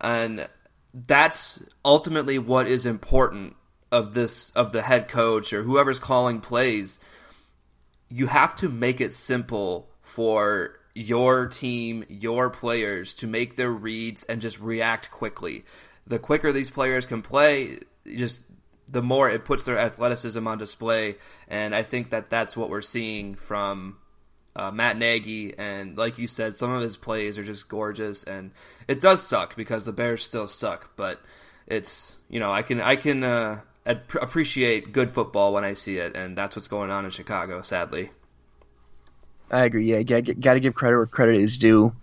And 0.00 0.48
that's 0.92 1.58
ultimately 1.84 2.38
what 2.38 2.66
is 2.66 2.86
important 2.86 3.56
of 3.92 4.14
this 4.14 4.50
of 4.50 4.72
the 4.72 4.82
head 4.82 5.08
coach 5.08 5.52
or 5.52 5.62
whoever's 5.62 5.98
calling 5.98 6.40
plays. 6.40 6.98
You 8.08 8.26
have 8.26 8.54
to 8.56 8.68
make 8.68 9.00
it 9.00 9.14
simple 9.14 9.88
for 10.02 10.78
your 10.94 11.46
team, 11.46 12.04
your 12.08 12.48
players 12.50 13.14
to 13.14 13.26
make 13.26 13.56
their 13.56 13.70
reads 13.70 14.24
and 14.24 14.40
just 14.40 14.60
react 14.60 15.10
quickly. 15.10 15.64
The 16.06 16.18
quicker 16.18 16.52
these 16.52 16.70
players 16.70 17.04
can 17.04 17.20
play, 17.20 17.80
just 18.14 18.42
the 18.88 19.02
more 19.02 19.28
it 19.28 19.44
puts 19.44 19.64
their 19.64 19.78
athleticism 19.78 20.46
on 20.46 20.58
display. 20.58 21.16
And 21.48 21.74
I 21.74 21.82
think 21.82 22.10
that 22.10 22.30
that's 22.30 22.56
what 22.56 22.70
we're 22.70 22.82
seeing 22.82 23.34
from 23.34 23.96
uh, 24.56 24.70
Matt 24.70 24.96
Nagy, 24.96 25.54
and 25.58 25.96
like 25.98 26.18
you 26.18 26.26
said, 26.26 26.56
some 26.56 26.70
of 26.70 26.80
his 26.80 26.96
plays 26.96 27.36
are 27.38 27.44
just 27.44 27.68
gorgeous, 27.68 28.24
and 28.24 28.52
it 28.88 29.00
does 29.00 29.26
suck 29.26 29.54
because 29.54 29.84
the 29.84 29.92
Bears 29.92 30.24
still 30.24 30.48
suck, 30.48 30.90
but 30.96 31.20
it's 31.66 32.16
you 32.28 32.40
know 32.40 32.52
I 32.52 32.62
can 32.62 32.80
I 32.80 32.96
can 32.96 33.22
uh, 33.22 33.60
appreciate 33.84 34.92
good 34.92 35.10
football 35.10 35.52
when 35.52 35.64
I 35.64 35.74
see 35.74 35.98
it, 35.98 36.16
and 36.16 36.36
that's 36.36 36.56
what's 36.56 36.68
going 36.68 36.90
on 36.90 37.04
in 37.04 37.10
Chicago, 37.10 37.60
sadly. 37.60 38.10
I 39.50 39.64
agree. 39.64 39.92
Yeah, 39.92 40.02
got 40.02 40.54
to 40.54 40.60
give 40.60 40.74
credit 40.74 40.96
where 40.96 41.06
credit 41.06 41.36
is 41.36 41.58
due. 41.58 41.94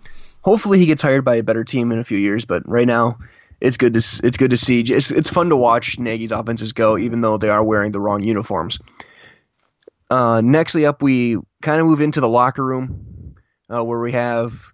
Hopefully, 0.41 0.77
he 0.77 0.85
gets 0.85 1.01
hired 1.01 1.25
by 1.25 1.35
a 1.35 1.43
better 1.43 1.63
team 1.63 1.91
in 1.91 1.99
a 1.99 2.03
few 2.03 2.17
years, 2.17 2.45
but 2.45 2.67
right 2.69 2.87
now, 2.87 3.17
it's 3.63 3.77
good 3.77 3.93
to 3.93 3.99
it's 3.99 4.35
good 4.35 4.49
to 4.49 4.57
see. 4.57 4.81
It's 4.81 5.09
it's 5.09 5.29
fun 5.29 5.49
to 5.49 5.55
watch 5.55 5.97
Nagy's 5.97 6.33
offenses 6.33 6.73
go, 6.73 6.97
even 6.97 7.21
though 7.21 7.37
they 7.37 7.47
are 7.47 7.63
wearing 7.63 7.93
the 7.93 7.99
wrong 7.99 8.21
uniforms. 8.21 8.77
Uh, 10.09 10.41
nextly 10.41 10.85
up, 10.85 11.01
we 11.01 11.37
kind 11.61 11.79
of 11.79 11.87
move 11.87 12.01
into 12.01 12.19
the 12.19 12.27
locker 12.27 12.63
room 12.63 13.35
uh, 13.73 13.81
where 13.81 13.99
we 13.99 14.11
have 14.11 14.73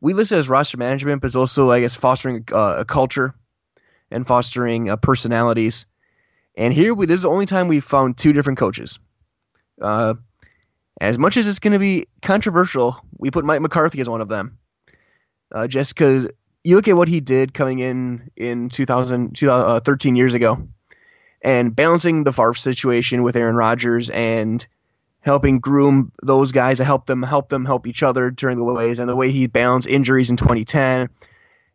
we 0.00 0.14
list 0.14 0.30
it 0.30 0.36
as 0.36 0.48
roster 0.48 0.76
management, 0.76 1.20
but 1.20 1.26
it's 1.26 1.36
also 1.36 1.72
I 1.72 1.80
guess 1.80 1.96
fostering 1.96 2.44
uh, 2.52 2.76
a 2.78 2.84
culture 2.84 3.34
and 4.08 4.24
fostering 4.24 4.88
uh, 4.88 4.94
personalities. 4.94 5.86
And 6.56 6.72
here 6.72 6.94
we 6.94 7.06
this 7.06 7.16
is 7.16 7.22
the 7.22 7.28
only 7.28 7.46
time 7.46 7.66
we've 7.66 7.82
found 7.82 8.16
two 8.16 8.32
different 8.32 8.60
coaches. 8.60 9.00
Uh, 9.82 10.14
as 11.00 11.18
much 11.18 11.36
as 11.36 11.48
it's 11.48 11.58
going 11.58 11.72
to 11.72 11.80
be 11.80 12.06
controversial, 12.22 13.04
we 13.18 13.32
put 13.32 13.44
Mike 13.44 13.62
McCarthy 13.62 14.00
as 14.00 14.08
one 14.08 14.20
of 14.20 14.28
them. 14.28 14.58
Uh, 15.52 15.66
just 15.66 15.92
because 15.92 16.28
you 16.64 16.76
look 16.76 16.88
at 16.88 16.96
what 16.96 17.08
he 17.08 17.20
did 17.20 17.54
coming 17.54 17.78
in 17.78 18.30
in 18.36 18.68
2000, 18.68 19.34
2013 19.34 19.50
uh, 19.50 20.14
uh, 20.14 20.16
years 20.16 20.34
ago 20.34 20.68
and 21.42 21.74
balancing 21.74 22.24
the 22.24 22.32
Favre 22.32 22.54
situation 22.54 23.22
with 23.22 23.36
Aaron 23.36 23.56
Rodgers 23.56 24.10
and 24.10 24.66
helping 25.20 25.60
groom 25.60 26.12
those 26.22 26.52
guys 26.52 26.78
to 26.78 26.84
help 26.84 27.06
them 27.06 27.22
help 27.22 27.48
them 27.48 27.64
help 27.64 27.86
each 27.86 28.02
other 28.02 28.30
during 28.30 28.56
the 28.56 28.64
ways 28.64 28.98
and 28.98 29.08
the 29.08 29.16
way 29.16 29.30
he 29.30 29.46
balanced 29.46 29.88
injuries 29.88 30.30
in 30.30 30.36
2010 30.36 31.08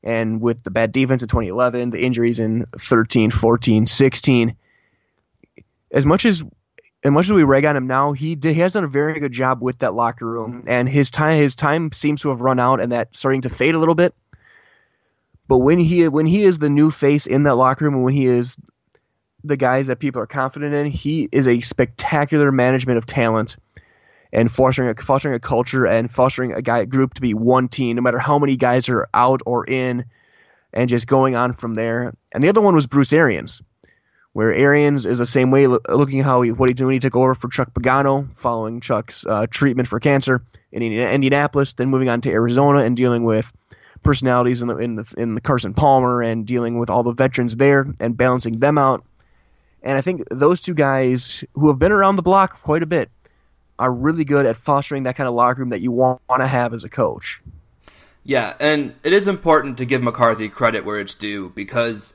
and 0.03 0.41
with 0.41 0.63
the 0.63 0.71
bad 0.71 0.91
defense 0.91 1.21
in 1.21 1.27
2011 1.27 1.91
the 1.91 2.03
injuries 2.03 2.39
in 2.39 2.65
13 2.79 3.29
14 3.31 3.85
16 3.87 4.55
as 5.91 6.05
much 6.05 6.25
as 6.25 6.43
as 7.03 7.11
much 7.11 7.25
as 7.25 7.33
we 7.33 7.43
rag 7.43 7.65
on 7.65 7.77
him 7.77 7.85
now 7.85 8.13
he 8.13 8.33
did, 8.33 8.55
he 8.55 8.61
has 8.61 8.73
done 8.73 8.83
a 8.83 8.87
very 8.87 9.19
good 9.19 9.31
job 9.31 9.61
with 9.61 9.77
that 9.79 9.93
locker 9.93 10.25
room 10.25 10.63
and 10.65 10.89
his 10.89 11.11
time 11.11 11.35
his 11.35 11.53
time 11.53 11.91
seems 11.91 12.21
to 12.21 12.29
have 12.29 12.41
run 12.41 12.59
out 12.59 12.81
and 12.81 12.91
that 12.91 13.15
starting 13.15 13.41
to 13.41 13.49
fade 13.49 13.75
a 13.75 13.79
little 13.79 13.95
bit 13.95 14.15
but 15.47 15.59
when 15.59 15.79
he 15.79 16.07
when 16.07 16.25
he 16.25 16.43
is 16.43 16.59
the 16.59 16.69
new 16.69 16.91
face 16.91 17.27
in 17.27 17.43
that 17.43 17.55
locker 17.55 17.85
room 17.85 17.95
and 17.95 18.03
when 18.03 18.13
he 18.13 18.25
is 18.25 18.57
the 19.45 19.57
guys 19.57 19.87
that 19.87 19.99
people 19.99 20.21
are 20.21 20.27
confident 20.27 20.73
in. 20.73 20.87
He 20.87 21.29
is 21.31 21.47
a 21.47 21.61
spectacular 21.61 22.51
management 22.51 22.97
of 22.97 23.05
talent 23.05 23.57
and 24.33 24.51
fostering 24.51 24.89
a, 24.89 25.01
fostering 25.01 25.35
a 25.35 25.39
culture 25.39 25.85
and 25.85 26.11
fostering 26.11 26.53
a 26.53 26.61
guy 26.61 26.85
group 26.85 27.13
to 27.15 27.21
be 27.21 27.33
one 27.33 27.67
team, 27.67 27.95
no 27.95 28.01
matter 28.01 28.19
how 28.19 28.39
many 28.39 28.57
guys 28.57 28.89
are 28.89 29.07
out 29.13 29.41
or 29.45 29.65
in, 29.65 30.05
and 30.73 30.89
just 30.89 31.07
going 31.07 31.35
on 31.35 31.53
from 31.53 31.73
there. 31.73 32.13
And 32.31 32.43
the 32.43 32.49
other 32.49 32.61
one 32.61 32.75
was 32.75 32.87
Bruce 32.87 33.13
Arians, 33.13 33.61
where 34.33 34.53
Arians 34.53 35.05
is 35.05 35.19
the 35.19 35.25
same 35.25 35.51
way, 35.51 35.67
looking 35.67 36.21
how 36.21 36.41
he, 36.41 36.51
what 36.51 36.69
he 36.69 36.73
did 36.73 36.83
when 36.83 36.93
he 36.93 36.99
took 36.99 37.15
over 37.15 37.35
for 37.35 37.47
Chuck 37.47 37.73
Pagano, 37.73 38.27
following 38.35 38.81
Chuck's 38.81 39.25
uh, 39.25 39.45
treatment 39.49 39.87
for 39.87 39.99
cancer 39.99 40.43
in 40.71 40.81
Indianapolis, 40.81 41.73
then 41.73 41.89
moving 41.89 42.09
on 42.09 42.21
to 42.21 42.31
Arizona 42.31 42.79
and 42.79 42.97
dealing 42.97 43.23
with 43.23 43.53
personalities 44.05 44.61
in 44.61 44.69
the 44.69 44.77
in 44.77 44.95
the 44.95 45.13
in 45.17 45.35
the 45.35 45.41
Carson 45.41 45.73
Palmer 45.73 46.21
and 46.21 46.45
dealing 46.45 46.79
with 46.79 46.89
all 46.89 47.03
the 47.03 47.11
veterans 47.11 47.57
there 47.57 47.85
and 47.99 48.15
balancing 48.15 48.59
them 48.59 48.77
out. 48.77 49.03
And 49.83 49.97
I 49.97 50.01
think 50.01 50.23
those 50.31 50.61
two 50.61 50.73
guys 50.73 51.43
who 51.53 51.67
have 51.67 51.77
been 51.77 51.91
around 51.91 52.15
the 52.15 52.21
block 52.21 52.61
quite 52.61 52.83
a 52.83 52.85
bit 52.85 53.09
are 53.77 53.91
really 53.91 54.23
good 54.23 54.45
at 54.45 54.55
fostering 54.55 55.03
that 55.03 55.17
kind 55.17 55.27
of 55.27 55.33
locker 55.33 55.59
room 55.59 55.69
that 55.69 55.81
you 55.81 55.91
want, 55.91 56.21
want 56.29 56.41
to 56.41 56.47
have 56.47 56.73
as 56.73 56.85
a 56.85 56.89
coach. 56.89 57.41
Yeah, 58.23 58.53
and 58.59 58.95
it 59.03 59.11
is 59.11 59.27
important 59.27 59.77
to 59.79 59.85
give 59.85 60.01
McCarthy 60.01 60.49
credit 60.49 60.85
where 60.85 60.99
it's 60.99 61.13
due 61.13 61.49
because 61.49 62.13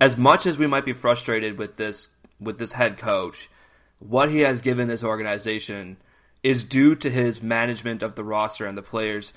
as 0.00 0.16
much 0.16 0.46
as 0.46 0.56
we 0.56 0.66
might 0.66 0.84
be 0.84 0.92
frustrated 0.92 1.58
with 1.58 1.76
this 1.76 2.10
with 2.40 2.58
this 2.58 2.72
head 2.72 2.96
coach, 2.98 3.50
what 3.98 4.30
he 4.30 4.40
has 4.40 4.60
given 4.60 4.86
this 4.88 5.02
organization 5.02 5.96
is 6.42 6.64
due 6.64 6.94
to 6.94 7.10
his 7.10 7.42
management 7.42 8.02
of 8.02 8.14
the 8.14 8.24
roster 8.24 8.64
and 8.64 8.78
the 8.78 8.82
players. 8.82 9.32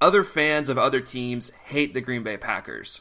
Other 0.00 0.24
fans 0.24 0.68
of 0.68 0.76
other 0.76 1.00
teams 1.00 1.50
hate 1.64 1.94
the 1.94 2.00
Green 2.00 2.22
Bay 2.22 2.36
Packers. 2.36 3.00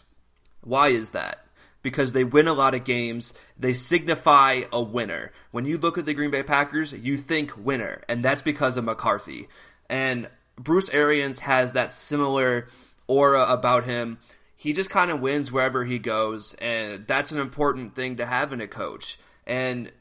Why 0.62 0.90
is 0.90 1.10
that? 1.10 1.46
Because 1.82 2.14
they 2.14 2.24
win 2.24 2.48
a 2.48 2.54
lot 2.54 2.74
of 2.74 2.86
games. 2.86 3.34
They 3.60 3.74
signify 3.74 4.64
a 4.72 4.82
winner. 4.82 5.32
When 5.52 5.66
you 5.66 5.78
look 5.78 5.98
at 5.98 6.06
the 6.06 6.14
Green 6.14 6.32
Bay 6.32 6.42
Packers, 6.42 6.94
you 6.94 7.18
think 7.18 7.52
winner, 7.58 8.02
and 8.08 8.24
that's 8.24 8.42
because 8.42 8.78
of 8.78 8.86
McCarthy. 8.86 9.50
And 9.90 10.30
Bruce 10.58 10.90
Arians 10.90 11.40
has 11.40 11.74
that 11.74 11.92
similar 11.92 12.70
aura 13.08 13.44
about 13.44 13.84
him. 13.84 14.18
He 14.56 14.74
just 14.74 14.90
kind 14.90 15.12
of 15.12 15.20
wins 15.20 15.52
wherever 15.52 15.84
he 15.84 16.00
goes, 16.00 16.56
and 16.56 17.06
that's 17.06 17.32
an 17.32 17.40
important 17.40 17.94
thing 17.94 18.16
to 18.16 18.26
have 18.26 18.54
in 18.54 18.62
a 18.62 18.68
coach. 18.68 19.20
And 19.46 19.92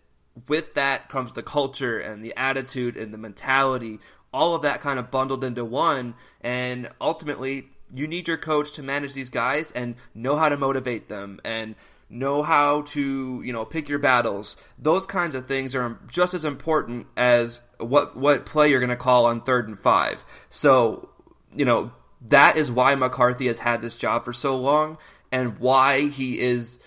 with 0.48 0.74
that 0.74 1.08
comes 1.08 1.32
the 1.32 1.42
culture 1.42 1.98
and 1.98 2.24
the 2.24 2.34
attitude 2.36 2.96
and 2.96 3.12
the 3.12 3.18
mentality, 3.18 3.98
all 4.34 4.56
of 4.56 4.62
that 4.62 4.80
kind 4.80 4.98
of 4.98 5.10
bundled 5.10 5.44
into 5.44 5.64
one. 5.64 6.14
And 6.42 6.90
ultimately, 7.00 7.68
you 7.94 8.08
need 8.08 8.26
your 8.26 8.36
coach 8.36 8.72
to 8.72 8.82
manage 8.82 9.14
these 9.14 9.30
guys 9.30 9.70
and 9.70 9.94
know 10.14 10.36
how 10.36 10.48
to 10.48 10.56
motivate 10.56 11.08
them 11.08 11.40
and 11.44 11.76
know 12.10 12.42
how 12.42 12.82
to 12.82 13.40
you 13.42 13.52
know 13.52 13.64
pick 13.64 13.88
your 13.88 13.98
battles 13.98 14.58
those 14.78 15.06
kinds 15.06 15.34
of 15.34 15.48
things 15.48 15.74
are 15.74 15.98
just 16.06 16.34
as 16.34 16.44
important 16.44 17.06
as 17.16 17.60
what 17.78 18.14
what 18.14 18.44
play 18.44 18.70
you're 18.70 18.78
going 18.78 18.90
to 18.90 18.94
call 18.96 19.24
on 19.24 19.40
third 19.40 19.66
and 19.66 19.78
five 19.78 20.22
so 20.50 21.08
you 21.56 21.64
know 21.64 21.90
that 22.20 22.58
is 22.58 22.70
why 22.70 22.94
mccarthy 22.94 23.46
has 23.46 23.58
had 23.58 23.80
this 23.80 23.96
job 23.96 24.22
for 24.22 24.34
so 24.34 24.56
long 24.56 24.98
and 25.32 25.58
why 25.58 26.06
he 26.08 26.38
is 26.38 26.78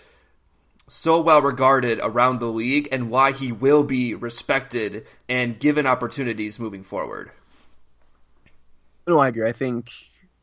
so 0.88 1.20
well 1.22 1.42
regarded 1.42 2.00
around 2.02 2.40
the 2.40 2.48
league 2.48 2.88
and 2.92 3.10
why 3.10 3.32
he 3.32 3.52
will 3.52 3.84
be 3.84 4.16
respected 4.16 5.06
and 5.28 5.60
given 5.60 5.86
opportunities 5.86 6.60
moving 6.60 6.84
forward. 6.84 7.32
No, 9.06 9.20
I 9.20 9.28
agree. 9.30 9.48
I 9.48 9.54
think, 9.54 9.92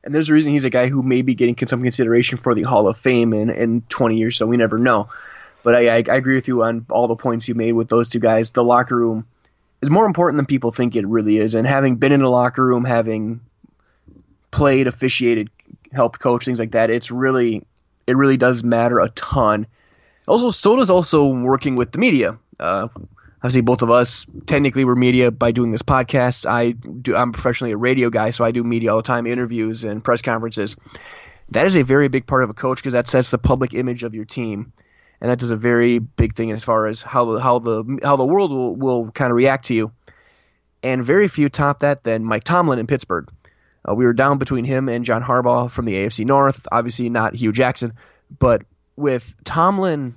and 0.03 0.15
there's 0.15 0.31
a 0.31 0.35
reason 0.35 0.53
he's 0.53 0.65
a 0.65 0.71
guy 0.71 0.89
who 0.89 1.03
may 1.03 1.23
be 1.23 1.35
getting 1.35 1.57
some 1.67 1.83
consideration 1.83 2.39
for 2.39 2.55
the 2.55 2.63
Hall 2.63 2.89
of 2.89 2.99
Fame 2.99 3.33
in, 3.33 3.51
in 3.51 3.83
20 3.89 4.17
years, 4.17 4.37
so 4.37 4.47
we 4.47 4.57
never 4.57 4.79
know. 4.79 5.09
But 5.63 5.75
I, 5.77 5.89
I, 5.89 5.97
I 5.97 6.17
agree 6.17 6.35
with 6.35 6.49
you 6.49 6.63
on 6.63 6.85
all 6.91 7.09
the 7.09 7.17
points 7.17 7.49
you 7.49 7.55
made 7.55 7.73
with 7.73 7.89
those 7.89 8.09
two 8.09 8.21
guys. 8.21 8.51
The 8.51 8.65
locker 8.65 8.97
room 8.97 9.27
is 9.81 9.91
more 9.91 10.07
important 10.07 10.37
than 10.37 10.47
people 10.47 10.73
think 10.73 10.95
it 10.95 11.07
really 11.07 11.39
is. 11.39 11.55
And 11.55 11.67
having 11.67 11.97
been 11.97 12.13
in 12.13 12.23
a 12.23 12.29
locker 12.29 12.65
room, 12.65 12.85
having 12.85 13.41
played, 14.51 14.87
officiated, 14.87 15.49
helped 15.91 16.21
coach, 16.21 16.45
things 16.45 16.59
like 16.59 16.73
that, 16.73 16.91
it's 16.91 17.11
really, 17.11 17.67
it 18.07 18.17
really 18.17 18.37
does 18.37 18.63
matter 18.63 18.99
a 19.01 19.09
ton 19.11 19.67
also, 20.27 20.51
Soda's 20.51 20.91
also 20.91 21.27
working 21.27 21.77
with 21.77 21.93
the 21.93 21.99
media. 21.99 22.39
Uh, 22.59 22.89
obviously, 23.37 23.61
both 23.61 23.83
of 23.83 23.91
us 23.91 24.27
technically 24.47 24.85
we're 24.85 24.95
media 24.95 25.31
by 25.31 25.53
doing 25.53 25.71
this 25.71 25.83
podcast. 25.83 26.47
I 26.49 26.71
do. 26.71 27.15
I'm 27.15 27.33
professionally 27.33 27.73
a 27.73 27.77
radio 27.77 28.11
guy, 28.11 28.31
so 28.31 28.45
I 28.45 28.51
do 28.51 28.65
media 28.65 28.91
all 28.91 28.99
the 28.99 29.03
time, 29.03 29.27
interviews 29.27 29.85
and 29.85 30.03
press 30.03 30.23
conferences. 30.23 30.77
That 31.51 31.67
is 31.67 31.77
a 31.77 31.83
very 31.83 32.09
big 32.09 32.27
part 32.27 32.43
of 32.43 32.51
a 32.51 32.55
coach 32.55 32.79
because 32.79 32.95
that 32.95 33.09
sets 33.09 33.31
the 33.31 33.39
public 33.39 33.75
image 33.75 34.03
of 34.03 34.15
your 34.15 34.25
team, 34.25 34.73
and 35.21 35.31
that 35.31 35.39
does 35.39 35.51
a 35.51 35.57
very 35.57 35.99
big 35.99 36.35
thing 36.35 36.53
as 36.53 36.65
far 36.65 36.87
as 36.87 37.03
how 37.03 37.39
how 37.39 37.59
the 37.59 37.99
how 38.03 38.17
the 38.17 38.25
world 38.25 38.51
will, 38.51 38.77
will 38.77 39.11
kind 39.11 39.31
of 39.31 39.37
react 39.37 39.67
to 39.67 39.75
you. 39.75 39.93
And 40.83 41.03
very 41.03 41.29
few 41.29 41.49
top 41.49 41.79
that 41.81 42.05
than 42.05 42.25
Mike 42.25 42.45
Tomlin 42.45 42.79
in 42.79 42.87
Pittsburgh. 42.87 43.31
Uh, 43.87 43.95
we 43.95 44.05
were 44.05 44.13
down 44.13 44.39
between 44.39 44.65
him 44.65 44.89
and 44.89 45.05
John 45.05 45.23
Harbaugh 45.23 45.71
from 45.71 45.85
the 45.85 45.95
AFC 45.95 46.25
North. 46.25 46.67
Obviously, 46.71 47.11
not 47.11 47.35
Hue 47.35 47.53
Jackson, 47.53 47.93
but 48.39 48.63
with 48.97 49.37
Tomlin, 49.45 50.15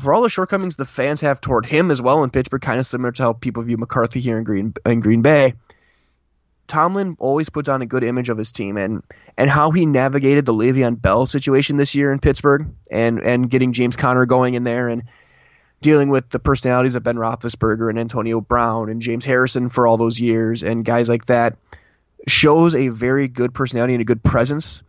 for 0.00 0.14
all 0.14 0.22
the 0.22 0.28
shortcomings 0.28 0.76
the 0.76 0.84
fans 0.84 1.20
have 1.20 1.40
toward 1.40 1.66
him 1.66 1.90
as 1.90 2.00
well 2.00 2.22
in 2.24 2.30
Pittsburgh, 2.30 2.62
kind 2.62 2.78
of 2.78 2.86
similar 2.86 3.12
to 3.12 3.22
how 3.22 3.32
people 3.32 3.62
view 3.62 3.76
McCarthy 3.76 4.20
here 4.20 4.38
in 4.38 4.44
Green 4.44 4.74
in 4.84 5.00
Green 5.00 5.22
Bay. 5.22 5.54
Tomlin 6.68 7.16
always 7.18 7.48
puts 7.48 7.68
on 7.68 7.80
a 7.80 7.86
good 7.86 8.04
image 8.04 8.28
of 8.28 8.36
his 8.36 8.52
team 8.52 8.76
and 8.76 9.02
and 9.36 9.48
how 9.48 9.70
he 9.70 9.86
navigated 9.86 10.44
the 10.44 10.52
Le'Veon 10.52 11.00
Bell 11.00 11.26
situation 11.26 11.78
this 11.78 11.94
year 11.94 12.12
in 12.12 12.20
Pittsburgh 12.20 12.68
and 12.90 13.20
and 13.20 13.50
getting 13.50 13.72
James 13.72 13.96
Conner 13.96 14.26
going 14.26 14.54
in 14.54 14.64
there 14.64 14.88
and 14.88 15.04
dealing 15.80 16.10
with 16.10 16.28
the 16.28 16.38
personalities 16.38 16.94
of 16.94 17.02
Ben 17.02 17.16
Roethlisberger 17.16 17.88
and 17.88 17.98
Antonio 17.98 18.40
Brown 18.40 18.90
and 18.90 19.00
James 19.00 19.24
Harrison 19.24 19.70
for 19.70 19.86
all 19.86 19.96
those 19.96 20.20
years 20.20 20.62
and 20.62 20.84
guys 20.84 21.08
like 21.08 21.26
that 21.26 21.56
shows 22.26 22.74
a 22.74 22.88
very 22.88 23.28
good 23.28 23.54
personality 23.54 23.94
and 23.94 24.02
a 24.02 24.04
good 24.04 24.22
presence. 24.22 24.82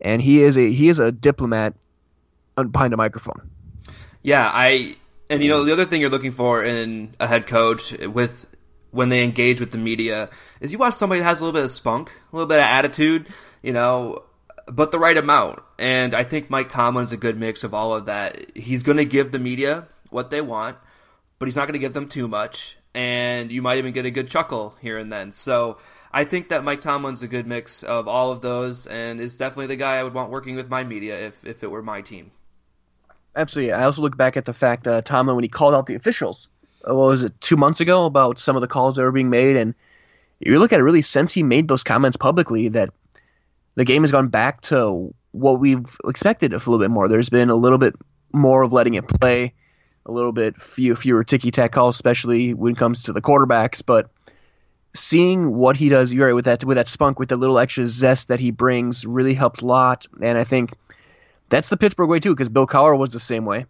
And 0.00 0.20
he 0.20 0.42
is 0.42 0.58
a 0.58 0.70
he 0.70 0.88
is 0.88 0.98
a 0.98 1.12
diplomat 1.12 1.74
behind 2.56 2.92
a 2.92 2.96
microphone. 2.96 3.50
Yeah, 4.22 4.50
I 4.52 4.96
and 5.28 5.42
you 5.42 5.48
know 5.48 5.64
the 5.64 5.72
other 5.72 5.84
thing 5.84 6.00
you're 6.00 6.10
looking 6.10 6.32
for 6.32 6.62
in 6.62 7.14
a 7.18 7.26
head 7.26 7.46
coach 7.46 7.92
with 7.92 8.46
when 8.92 9.08
they 9.08 9.24
engage 9.24 9.58
with 9.58 9.72
the 9.72 9.78
media 9.78 10.28
is 10.60 10.72
you 10.72 10.78
watch 10.78 10.94
somebody 10.94 11.20
that 11.20 11.26
has 11.26 11.40
a 11.40 11.44
little 11.44 11.58
bit 11.58 11.64
of 11.64 11.70
spunk, 11.70 12.10
a 12.10 12.36
little 12.36 12.46
bit 12.46 12.58
of 12.58 12.64
attitude, 12.64 13.26
you 13.62 13.72
know, 13.72 14.22
but 14.66 14.90
the 14.90 14.98
right 14.98 15.16
amount. 15.16 15.60
And 15.78 16.14
I 16.14 16.24
think 16.24 16.50
Mike 16.50 16.68
Tomlin 16.68 17.04
is 17.04 17.12
a 17.12 17.16
good 17.16 17.38
mix 17.38 17.64
of 17.64 17.74
all 17.74 17.94
of 17.94 18.06
that. 18.06 18.56
He's 18.56 18.82
going 18.82 18.98
to 18.98 19.04
give 19.04 19.32
the 19.32 19.38
media 19.38 19.88
what 20.10 20.30
they 20.30 20.40
want, 20.40 20.76
but 21.38 21.46
he's 21.46 21.56
not 21.56 21.66
going 21.66 21.72
to 21.72 21.78
give 21.78 21.94
them 21.94 22.08
too 22.08 22.28
much. 22.28 22.76
And 22.94 23.50
you 23.50 23.62
might 23.62 23.78
even 23.78 23.92
get 23.92 24.04
a 24.04 24.10
good 24.10 24.28
chuckle 24.28 24.76
here 24.80 24.98
and 24.98 25.10
then. 25.10 25.32
So 25.32 25.78
I 26.12 26.24
think 26.24 26.50
that 26.50 26.62
Mike 26.62 26.82
Tomlin's 26.82 27.22
a 27.22 27.28
good 27.28 27.46
mix 27.46 27.82
of 27.82 28.06
all 28.06 28.30
of 28.30 28.42
those 28.42 28.86
and 28.86 29.18
is 29.18 29.38
definitely 29.38 29.68
the 29.68 29.76
guy 29.76 29.96
I 29.96 30.02
would 30.02 30.12
want 30.12 30.30
working 30.30 30.56
with 30.56 30.68
my 30.68 30.84
media 30.84 31.18
if, 31.18 31.44
if 31.46 31.64
it 31.64 31.70
were 31.70 31.82
my 31.82 32.02
team. 32.02 32.30
Absolutely. 33.34 33.72
I 33.72 33.84
also 33.84 34.02
look 34.02 34.16
back 34.16 34.36
at 34.36 34.44
the 34.44 34.52
fact 34.52 34.86
uh, 34.86 35.00
Tomlin 35.02 35.36
when 35.36 35.44
he 35.44 35.48
called 35.48 35.74
out 35.74 35.86
the 35.86 35.94
officials. 35.94 36.48
Uh, 36.86 36.94
what 36.94 37.06
was 37.06 37.24
it 37.24 37.40
two 37.40 37.56
months 37.56 37.80
ago 37.80 38.04
about 38.04 38.38
some 38.38 38.56
of 38.56 38.60
the 38.60 38.68
calls 38.68 38.96
that 38.96 39.02
were 39.02 39.12
being 39.12 39.30
made, 39.30 39.56
and 39.56 39.74
you 40.40 40.58
look 40.58 40.72
at 40.72 40.80
it 40.80 40.82
really 40.82 41.02
since 41.02 41.32
he 41.32 41.42
made 41.42 41.68
those 41.68 41.84
comments 41.84 42.16
publicly 42.16 42.68
that 42.68 42.90
the 43.74 43.84
game 43.84 44.02
has 44.02 44.10
gone 44.10 44.28
back 44.28 44.60
to 44.62 45.14
what 45.30 45.60
we've 45.60 45.98
expected 46.04 46.52
a 46.52 46.56
little 46.56 46.78
bit 46.78 46.90
more. 46.90 47.08
There's 47.08 47.30
been 47.30 47.48
a 47.48 47.54
little 47.54 47.78
bit 47.78 47.94
more 48.32 48.62
of 48.62 48.72
letting 48.72 48.94
it 48.94 49.08
play, 49.08 49.54
a 50.04 50.12
little 50.12 50.32
bit 50.32 50.60
few, 50.60 50.94
fewer 50.94 51.24
ticky 51.24 51.50
tack 51.50 51.72
calls, 51.72 51.94
especially 51.94 52.52
when 52.52 52.72
it 52.72 52.78
comes 52.78 53.04
to 53.04 53.12
the 53.12 53.22
quarterbacks. 53.22 53.82
But 53.84 54.10
seeing 54.94 55.54
what 55.54 55.76
he 55.76 55.88
does, 55.88 56.12
you're 56.12 56.26
right 56.26 56.34
with 56.34 56.44
that 56.44 56.64
with 56.64 56.76
that 56.76 56.88
spunk, 56.88 57.18
with 57.18 57.30
the 57.30 57.36
little 57.36 57.58
extra 57.58 57.86
zest 57.86 58.28
that 58.28 58.40
he 58.40 58.50
brings, 58.50 59.06
really 59.06 59.34
helps 59.34 59.62
a 59.62 59.66
lot. 59.66 60.06
And 60.20 60.36
I 60.36 60.44
think 60.44 60.74
that's 61.52 61.68
the 61.68 61.76
Pittsburgh 61.76 62.08
way 62.08 62.18
too, 62.18 62.34
because 62.34 62.48
Bill 62.48 62.66
Cowher 62.66 62.98
was 62.98 63.10
the 63.10 63.20
same 63.20 63.44
way, 63.44 63.66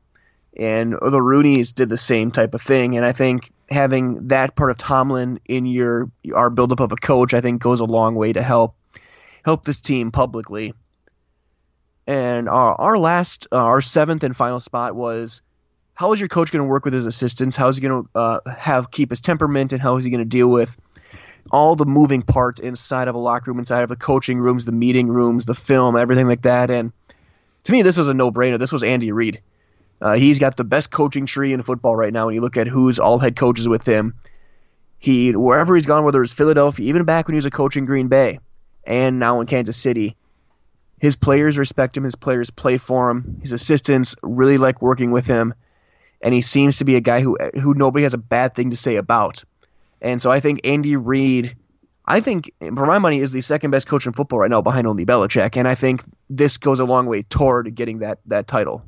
and 0.56 0.92
the 0.92 1.18
Rooneys 1.18 1.74
did 1.74 1.88
the 1.88 1.96
same 1.96 2.30
type 2.30 2.54
of 2.54 2.62
thing. 2.62 2.96
And 2.96 3.04
I 3.04 3.10
think 3.10 3.52
having 3.68 4.28
that 4.28 4.54
part 4.54 4.70
of 4.70 4.76
Tomlin 4.76 5.40
in 5.46 5.66
your 5.66 6.08
our 6.32 6.48
buildup 6.48 6.78
of 6.78 6.92
a 6.92 6.96
coach, 6.96 7.34
I 7.34 7.40
think 7.40 7.60
goes 7.60 7.80
a 7.80 7.84
long 7.84 8.14
way 8.14 8.32
to 8.32 8.42
help 8.42 8.76
help 9.44 9.64
this 9.64 9.80
team 9.80 10.12
publicly. 10.12 10.74
And 12.06 12.48
our 12.48 12.80
our 12.80 12.98
last 12.98 13.48
uh, 13.50 13.56
our 13.56 13.80
seventh 13.80 14.22
and 14.22 14.36
final 14.36 14.60
spot 14.60 14.94
was 14.94 15.42
how 15.94 16.12
is 16.12 16.20
your 16.20 16.28
coach 16.28 16.52
going 16.52 16.64
to 16.64 16.70
work 16.70 16.84
with 16.84 16.94
his 16.94 17.06
assistants? 17.06 17.56
How 17.56 17.66
is 17.66 17.76
he 17.76 17.82
going 17.82 18.04
to 18.04 18.18
uh, 18.18 18.50
have 18.50 18.92
keep 18.92 19.10
his 19.10 19.20
temperament, 19.20 19.72
and 19.72 19.82
how 19.82 19.96
is 19.96 20.04
he 20.04 20.10
going 20.10 20.20
to 20.20 20.24
deal 20.24 20.48
with 20.48 20.76
all 21.50 21.74
the 21.74 21.84
moving 21.84 22.22
parts 22.22 22.60
inside 22.60 23.08
of 23.08 23.16
a 23.16 23.18
locker 23.18 23.50
room, 23.50 23.58
inside 23.58 23.82
of 23.82 23.88
the 23.88 23.96
coaching 23.96 24.38
rooms, 24.38 24.64
the 24.64 24.72
meeting 24.72 25.08
rooms, 25.08 25.44
the 25.44 25.54
film, 25.54 25.96
everything 25.96 26.28
like 26.28 26.42
that, 26.42 26.70
and 26.70 26.92
to 27.64 27.72
me, 27.72 27.82
this 27.82 27.98
is 27.98 28.08
a 28.08 28.14
no-brainer. 28.14 28.58
This 28.58 28.72
was 28.72 28.84
Andy 28.84 29.12
Reid. 29.12 29.40
Uh, 30.00 30.14
he's 30.14 30.38
got 30.38 30.56
the 30.56 30.64
best 30.64 30.90
coaching 30.90 31.26
tree 31.26 31.52
in 31.52 31.62
football 31.62 31.94
right 31.94 32.12
now. 32.12 32.26
When 32.26 32.34
you 32.34 32.40
look 32.40 32.56
at 32.56 32.66
who's 32.66 32.98
all 32.98 33.18
head 33.20 33.36
coaches 33.36 33.68
with 33.68 33.86
him, 33.86 34.14
he 34.98 35.30
wherever 35.32 35.74
he's 35.74 35.86
gone, 35.86 36.04
whether 36.04 36.22
it's 36.22 36.32
Philadelphia, 36.32 36.88
even 36.88 37.04
back 37.04 37.26
when 37.26 37.34
he 37.34 37.36
was 37.36 37.46
a 37.46 37.50
coach 37.50 37.76
in 37.76 37.86
Green 37.86 38.08
Bay, 38.08 38.40
and 38.84 39.18
now 39.18 39.40
in 39.40 39.46
Kansas 39.46 39.76
City, 39.76 40.16
his 41.00 41.16
players 41.16 41.58
respect 41.58 41.96
him. 41.96 42.04
His 42.04 42.16
players 42.16 42.50
play 42.50 42.78
for 42.78 43.10
him. 43.10 43.38
His 43.42 43.52
assistants 43.52 44.16
really 44.22 44.58
like 44.58 44.82
working 44.82 45.12
with 45.12 45.26
him, 45.26 45.54
and 46.20 46.34
he 46.34 46.40
seems 46.40 46.78
to 46.78 46.84
be 46.84 46.96
a 46.96 47.00
guy 47.00 47.20
who 47.20 47.38
who 47.60 47.74
nobody 47.74 48.02
has 48.02 48.14
a 48.14 48.18
bad 48.18 48.54
thing 48.54 48.70
to 48.70 48.76
say 48.76 48.96
about. 48.96 49.44
And 50.00 50.20
so 50.20 50.32
I 50.32 50.40
think 50.40 50.62
Andy 50.64 50.96
Reid 50.96 51.56
I 52.04 52.20
think, 52.20 52.52
for 52.60 52.86
my 52.86 52.98
money, 52.98 53.20
is 53.20 53.32
the 53.32 53.40
second 53.40 53.70
best 53.70 53.86
coach 53.86 54.06
in 54.06 54.12
football 54.12 54.40
right 54.40 54.50
now, 54.50 54.60
behind 54.60 54.86
only 54.86 55.06
Belichick, 55.06 55.56
and 55.56 55.68
I 55.68 55.74
think 55.74 56.02
this 56.28 56.56
goes 56.56 56.80
a 56.80 56.84
long 56.84 57.06
way 57.06 57.22
toward 57.22 57.74
getting 57.74 58.00
that 58.00 58.18
that 58.26 58.48
title. 58.48 58.82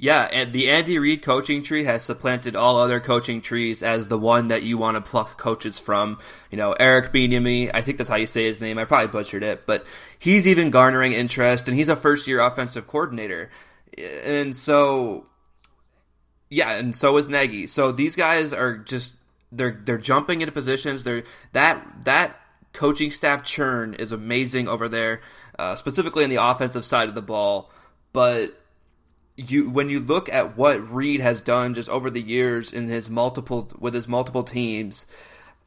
Yeah, 0.00 0.28
and 0.30 0.52
the 0.52 0.70
Andy 0.70 0.96
Reid 0.98 1.22
coaching 1.22 1.64
tree 1.64 1.82
has 1.82 2.04
supplanted 2.04 2.54
all 2.54 2.78
other 2.78 3.00
coaching 3.00 3.42
trees 3.42 3.82
as 3.82 4.06
the 4.06 4.18
one 4.18 4.46
that 4.46 4.62
you 4.62 4.78
want 4.78 4.94
to 4.94 5.00
pluck 5.00 5.36
coaches 5.36 5.78
from. 5.80 6.20
You 6.52 6.56
know, 6.56 6.72
Eric 6.72 7.12
Bieniemy, 7.12 7.72
I 7.74 7.82
think 7.82 7.98
that's 7.98 8.08
how 8.08 8.14
you 8.14 8.28
say 8.28 8.44
his 8.44 8.60
name. 8.60 8.78
I 8.78 8.84
probably 8.84 9.08
butchered 9.08 9.42
it, 9.42 9.66
but 9.66 9.84
he's 10.16 10.46
even 10.46 10.70
garnering 10.70 11.14
interest, 11.14 11.66
and 11.66 11.76
he's 11.76 11.88
a 11.88 11.96
first-year 11.96 12.40
offensive 12.40 12.86
coordinator, 12.86 13.50
and 14.24 14.54
so 14.54 15.26
yeah, 16.48 16.70
and 16.76 16.94
so 16.96 17.16
is 17.18 17.28
Nagy. 17.28 17.66
So 17.66 17.92
these 17.92 18.16
guys 18.16 18.52
are 18.52 18.78
just 18.78 19.16
they're 19.52 19.80
they're 19.84 19.98
jumping 19.98 20.40
into 20.40 20.52
positions. 20.52 21.04
They're 21.04 21.24
that 21.52 22.04
that 22.04 22.40
coaching 22.72 23.10
staff 23.10 23.44
churn 23.44 23.94
is 23.94 24.12
amazing 24.12 24.68
over 24.68 24.88
there, 24.88 25.20
uh, 25.58 25.74
specifically 25.74 26.24
in 26.24 26.30
the 26.30 26.42
offensive 26.42 26.84
side 26.84 27.08
of 27.08 27.14
the 27.14 27.22
ball, 27.22 27.70
but 28.12 28.50
you 29.36 29.70
when 29.70 29.88
you 29.88 30.00
look 30.00 30.28
at 30.28 30.56
what 30.56 30.92
Reid 30.92 31.20
has 31.20 31.40
done 31.40 31.74
just 31.74 31.88
over 31.88 32.10
the 32.10 32.20
years 32.20 32.72
in 32.72 32.88
his 32.88 33.08
multiple 33.08 33.70
with 33.78 33.94
his 33.94 34.08
multiple 34.08 34.42
teams, 34.42 35.06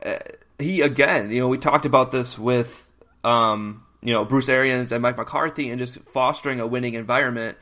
uh, 0.05 0.17
he 0.59 0.81
again, 0.81 1.31
you 1.31 1.39
know, 1.39 1.47
we 1.47 1.57
talked 1.57 1.85
about 1.85 2.11
this 2.11 2.37
with 2.37 2.91
um, 3.23 3.83
you 4.01 4.13
know 4.13 4.25
Bruce 4.25 4.49
Arians 4.49 4.91
and 4.91 5.01
Mike 5.01 5.17
McCarthy 5.17 5.69
and 5.69 5.79
just 5.79 5.99
fostering 6.01 6.59
a 6.59 6.67
winning 6.67 6.95
environment. 6.95 7.57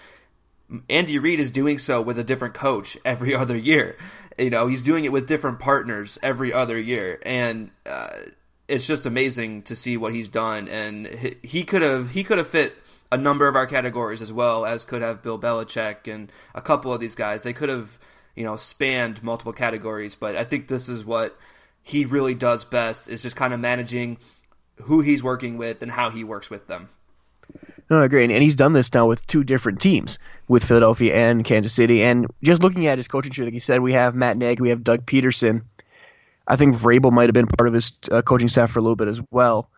Andy 0.89 1.17
Reid 1.17 1.39
is 1.39 1.49
doing 1.49 1.79
so 1.79 2.01
with 2.01 2.19
a 2.19 2.23
different 2.23 2.53
coach 2.53 2.97
every 3.05 3.35
other 3.41 3.57
year. 3.57 3.95
You 4.39 4.49
know, 4.49 4.67
he's 4.67 4.83
doing 4.83 5.05
it 5.05 5.11
with 5.11 5.27
different 5.27 5.59
partners 5.59 6.17
every 6.23 6.53
other 6.53 6.79
year, 6.79 7.19
and 7.25 7.71
uh, 7.85 8.07
it's 8.67 8.87
just 8.87 9.05
amazing 9.05 9.63
to 9.63 9.75
see 9.75 9.97
what 9.97 10.13
he's 10.13 10.29
done. 10.29 10.67
And 10.67 11.07
he, 11.43 11.63
could 11.63 11.81
have 11.81 12.11
he 12.11 12.23
could 12.23 12.37
have 12.37 12.47
fit 12.47 12.75
a 13.11 13.17
number 13.17 13.47
of 13.47 13.55
our 13.55 13.65
categories 13.65 14.21
as 14.21 14.31
well 14.31 14.65
as 14.65 14.85
could 14.85 15.01
have 15.01 15.21
Bill 15.21 15.39
Belichick 15.39 16.11
and 16.11 16.31
a 16.55 16.61
couple 16.61 16.93
of 16.93 16.99
these 16.99 17.15
guys. 17.15 17.43
They 17.43 17.53
could 17.53 17.69
have, 17.69 17.97
you 18.35 18.43
know, 18.43 18.55
spanned 18.55 19.21
multiple 19.23 19.53
categories, 19.53 20.15
but 20.15 20.35
I 20.35 20.43
think 20.43 20.67
this 20.67 20.87
is 20.87 21.03
what 21.03 21.37
he 21.81 22.05
really 22.05 22.35
does 22.35 22.65
best 22.65 23.09
is 23.09 23.21
just 23.21 23.35
kind 23.35 23.53
of 23.53 23.59
managing 23.59 24.17
who 24.83 25.01
he's 25.01 25.23
working 25.23 25.57
with 25.57 25.81
and 25.81 25.91
how 25.91 26.11
he 26.11 26.23
works 26.23 26.49
with 26.49 26.67
them. 26.67 26.89
No, 27.89 28.01
I 28.01 28.05
agree. 28.05 28.23
And 28.23 28.43
he's 28.43 28.55
done 28.55 28.73
this 28.73 28.93
now 28.93 29.07
with 29.07 29.25
two 29.25 29.43
different 29.43 29.81
teams, 29.81 30.19
with 30.47 30.63
Philadelphia 30.63 31.15
and 31.15 31.43
Kansas 31.43 31.73
City. 31.73 32.03
And 32.03 32.27
just 32.43 32.61
looking 32.61 32.85
at 32.85 32.99
his 32.99 33.07
coaching 33.07 33.31
tree, 33.31 33.45
like 33.45 33.53
he 33.53 33.59
said, 33.59 33.81
we 33.81 33.93
have 33.93 34.13
Matt 34.13 34.37
Nagy, 34.37 34.61
we 34.61 34.69
have 34.69 34.83
Doug 34.83 35.05
Pederson. 35.05 35.63
I 36.47 36.55
think 36.55 36.75
Vrabel 36.75 37.11
might 37.11 37.27
have 37.27 37.33
been 37.33 37.47
part 37.47 37.67
of 37.67 37.73
his 37.73 37.91
uh, 38.11 38.21
coaching 38.21 38.47
staff 38.47 38.71
for 38.71 38.79
a 38.79 38.81
little 38.81 38.95
bit 38.95 39.07
as 39.07 39.21
well. 39.31 39.69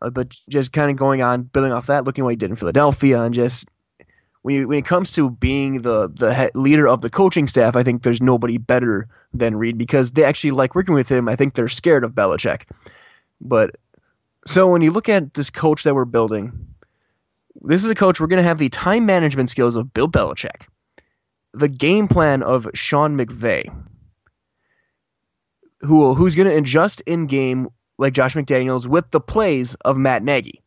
Uh, 0.00 0.10
but 0.10 0.34
just 0.48 0.72
kind 0.72 0.90
of 0.90 0.96
going 0.96 1.22
on, 1.22 1.42
building 1.42 1.72
off 1.72 1.86
that, 1.86 2.04
looking 2.04 2.24
what 2.24 2.30
he 2.30 2.36
did 2.36 2.50
in 2.50 2.56
Philadelphia, 2.56 3.22
and 3.22 3.34
just 3.34 3.66
when 4.42 4.54
you, 4.54 4.68
when 4.68 4.78
it 4.78 4.84
comes 4.84 5.12
to 5.12 5.30
being 5.30 5.80
the 5.80 6.08
the 6.08 6.50
leader 6.54 6.86
of 6.86 7.00
the 7.00 7.10
coaching 7.10 7.46
staff, 7.46 7.74
I 7.76 7.82
think 7.82 8.02
there's 8.02 8.20
nobody 8.20 8.58
better 8.58 9.08
than 9.34 9.56
Reid 9.56 9.78
because 9.78 10.12
they 10.12 10.24
actually 10.24 10.50
like 10.50 10.74
working 10.74 10.94
with 10.94 11.10
him. 11.10 11.28
I 11.28 11.36
think 11.36 11.54
they're 11.54 11.68
scared 11.68 12.04
of 12.04 12.12
Belichick. 12.12 12.62
But 13.40 13.76
so 14.46 14.70
when 14.70 14.82
you 14.82 14.90
look 14.92 15.08
at 15.08 15.34
this 15.34 15.50
coach 15.50 15.82
that 15.84 15.94
we're 15.94 16.04
building, 16.04 16.75
this 17.62 17.84
is 17.84 17.90
a 17.90 17.94
coach 17.94 18.20
we're 18.20 18.26
going 18.26 18.42
to 18.42 18.48
have 18.48 18.58
the 18.58 18.68
time 18.68 19.06
management 19.06 19.50
skills 19.50 19.76
of 19.76 19.92
Bill 19.92 20.08
Belichick, 20.08 20.66
the 21.52 21.68
game 21.68 22.08
plan 22.08 22.42
of 22.42 22.68
Sean 22.74 23.16
McVay, 23.16 23.72
who 25.80 26.14
who's 26.14 26.34
going 26.34 26.48
to 26.48 26.56
adjust 26.56 27.00
in 27.02 27.26
game 27.26 27.68
like 27.98 28.12
Josh 28.12 28.34
McDaniels 28.34 28.86
with 28.86 29.10
the 29.10 29.20
plays 29.20 29.74
of 29.76 29.96
Matt 29.96 30.22
Nagy. 30.22 30.62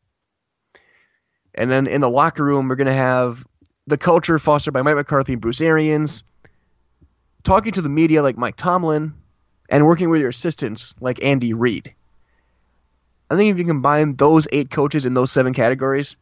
And 1.54 1.71
then 1.71 1.88
in 1.88 2.02
the 2.02 2.10
locker 2.10 2.43
room, 2.43 2.67
we're 2.67 2.75
going 2.75 2.88
to 2.88 2.93
have 2.93 3.45
the 3.88 3.97
culture 3.97 4.39
fostered 4.39 4.73
by 4.73 4.82
Mike 4.82 4.95
McCarthy 4.95 5.34
and 5.34 5.41
Bruce 5.41 5.62
Arians, 5.62 6.23
talking 7.43 7.73
to 7.73 7.82
the 7.82 7.89
media 7.89 8.23
like 8.23 8.38
Mike 8.38 8.56
Tomlin, 8.56 9.13
and 9.67 9.86
working 9.86 10.10
with 10.10 10.21
your 10.21 10.30
assistants 10.30 10.95
like 10.99 11.23
Andy 11.23 11.54
Reid. 11.54 11.93
I 13.30 13.36
think 13.36 13.52
if 13.52 13.60
you 13.60 13.65
combine 13.65 14.15
those 14.15 14.47
eight 14.52 14.71
coaches 14.71 15.06
in 15.06 15.13
those 15.13 15.32
seven 15.32 15.54
categories, 15.54 16.15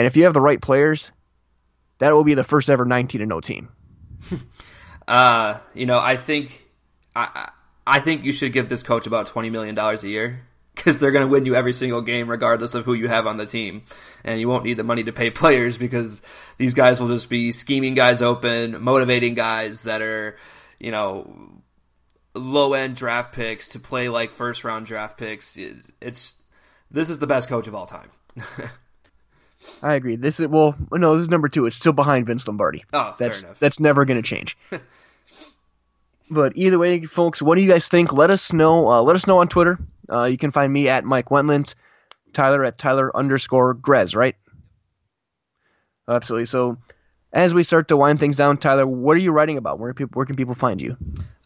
and 0.00 0.06
if 0.06 0.16
you 0.16 0.24
have 0.24 0.32
the 0.32 0.40
right 0.40 0.58
players, 0.58 1.12
that 1.98 2.14
will 2.14 2.24
be 2.24 2.32
the 2.32 2.42
first 2.42 2.70
ever 2.70 2.86
19 2.86 3.20
0 3.20 3.40
team. 3.40 3.68
uh, 5.08 5.58
you 5.74 5.84
know, 5.84 5.98
I 5.98 6.16
think 6.16 6.66
I, 7.14 7.50
I 7.86 8.00
think 8.00 8.24
you 8.24 8.32
should 8.32 8.54
give 8.54 8.70
this 8.70 8.82
coach 8.82 9.06
about 9.06 9.26
twenty 9.26 9.50
million 9.50 9.74
dollars 9.74 10.02
a 10.02 10.08
year 10.08 10.46
because 10.74 10.98
they're 10.98 11.10
going 11.10 11.26
to 11.26 11.30
win 11.30 11.44
you 11.44 11.54
every 11.54 11.74
single 11.74 12.00
game, 12.00 12.30
regardless 12.30 12.74
of 12.74 12.86
who 12.86 12.94
you 12.94 13.08
have 13.08 13.26
on 13.26 13.36
the 13.36 13.44
team, 13.44 13.82
and 14.24 14.40
you 14.40 14.48
won't 14.48 14.64
need 14.64 14.78
the 14.78 14.84
money 14.84 15.04
to 15.04 15.12
pay 15.12 15.28
players 15.42 15.76
because 15.76 16.22
these 16.56 16.72
guys 16.72 16.98
will 16.98 17.08
just 17.08 17.28
be 17.28 17.52
scheming 17.52 17.92
guys 17.92 18.22
open, 18.22 18.82
motivating 18.82 19.34
guys 19.34 19.82
that 19.82 20.00
are, 20.00 20.38
you 20.78 20.92
know, 20.92 21.60
low 22.34 22.72
end 22.72 22.96
draft 22.96 23.34
picks 23.34 23.68
to 23.68 23.78
play 23.78 24.08
like 24.08 24.30
first 24.30 24.64
round 24.64 24.86
draft 24.86 25.18
picks. 25.18 25.58
It's 26.00 26.36
this 26.90 27.10
is 27.10 27.18
the 27.18 27.26
best 27.26 27.50
coach 27.50 27.66
of 27.66 27.74
all 27.74 27.84
time. 27.84 28.08
I 29.82 29.94
agree. 29.94 30.16
This 30.16 30.40
is 30.40 30.48
well, 30.48 30.74
no, 30.90 31.14
this 31.14 31.22
is 31.22 31.30
number 31.30 31.48
two. 31.48 31.66
It's 31.66 31.76
still 31.76 31.92
behind 31.92 32.26
Vince 32.26 32.46
Lombardi. 32.46 32.84
Oh, 32.92 33.14
that's 33.18 33.44
that's 33.58 33.80
never 33.80 34.04
going 34.04 34.20
to 34.20 34.26
change. 34.26 34.56
But 36.30 36.52
either 36.54 36.78
way, 36.78 37.04
folks, 37.04 37.42
what 37.42 37.56
do 37.56 37.62
you 37.62 37.68
guys 37.68 37.88
think? 37.88 38.12
Let 38.12 38.30
us 38.30 38.52
know. 38.52 38.88
Uh, 38.88 39.02
let 39.02 39.16
us 39.16 39.26
know 39.26 39.38
on 39.38 39.48
Twitter. 39.48 39.80
Uh, 40.08 40.24
you 40.24 40.38
can 40.38 40.52
find 40.52 40.72
me 40.72 40.88
at 40.88 41.04
Mike 41.04 41.26
Wendlandt, 41.26 41.74
Tyler 42.32 42.64
at 42.64 42.78
Tyler 42.78 43.14
underscore 43.14 43.74
Grez, 43.74 44.14
right? 44.14 44.36
Absolutely. 46.08 46.46
So, 46.46 46.78
as 47.32 47.52
we 47.52 47.64
start 47.64 47.88
to 47.88 47.96
wind 47.96 48.20
things 48.20 48.36
down, 48.36 48.58
Tyler, 48.58 48.86
what 48.86 49.16
are 49.16 49.20
you 49.20 49.32
writing 49.32 49.56
about? 49.56 49.80
Where, 49.80 49.92
people, 49.92 50.12
where 50.14 50.26
can 50.26 50.36
people 50.36 50.54
find 50.54 50.80
you? 50.80 50.96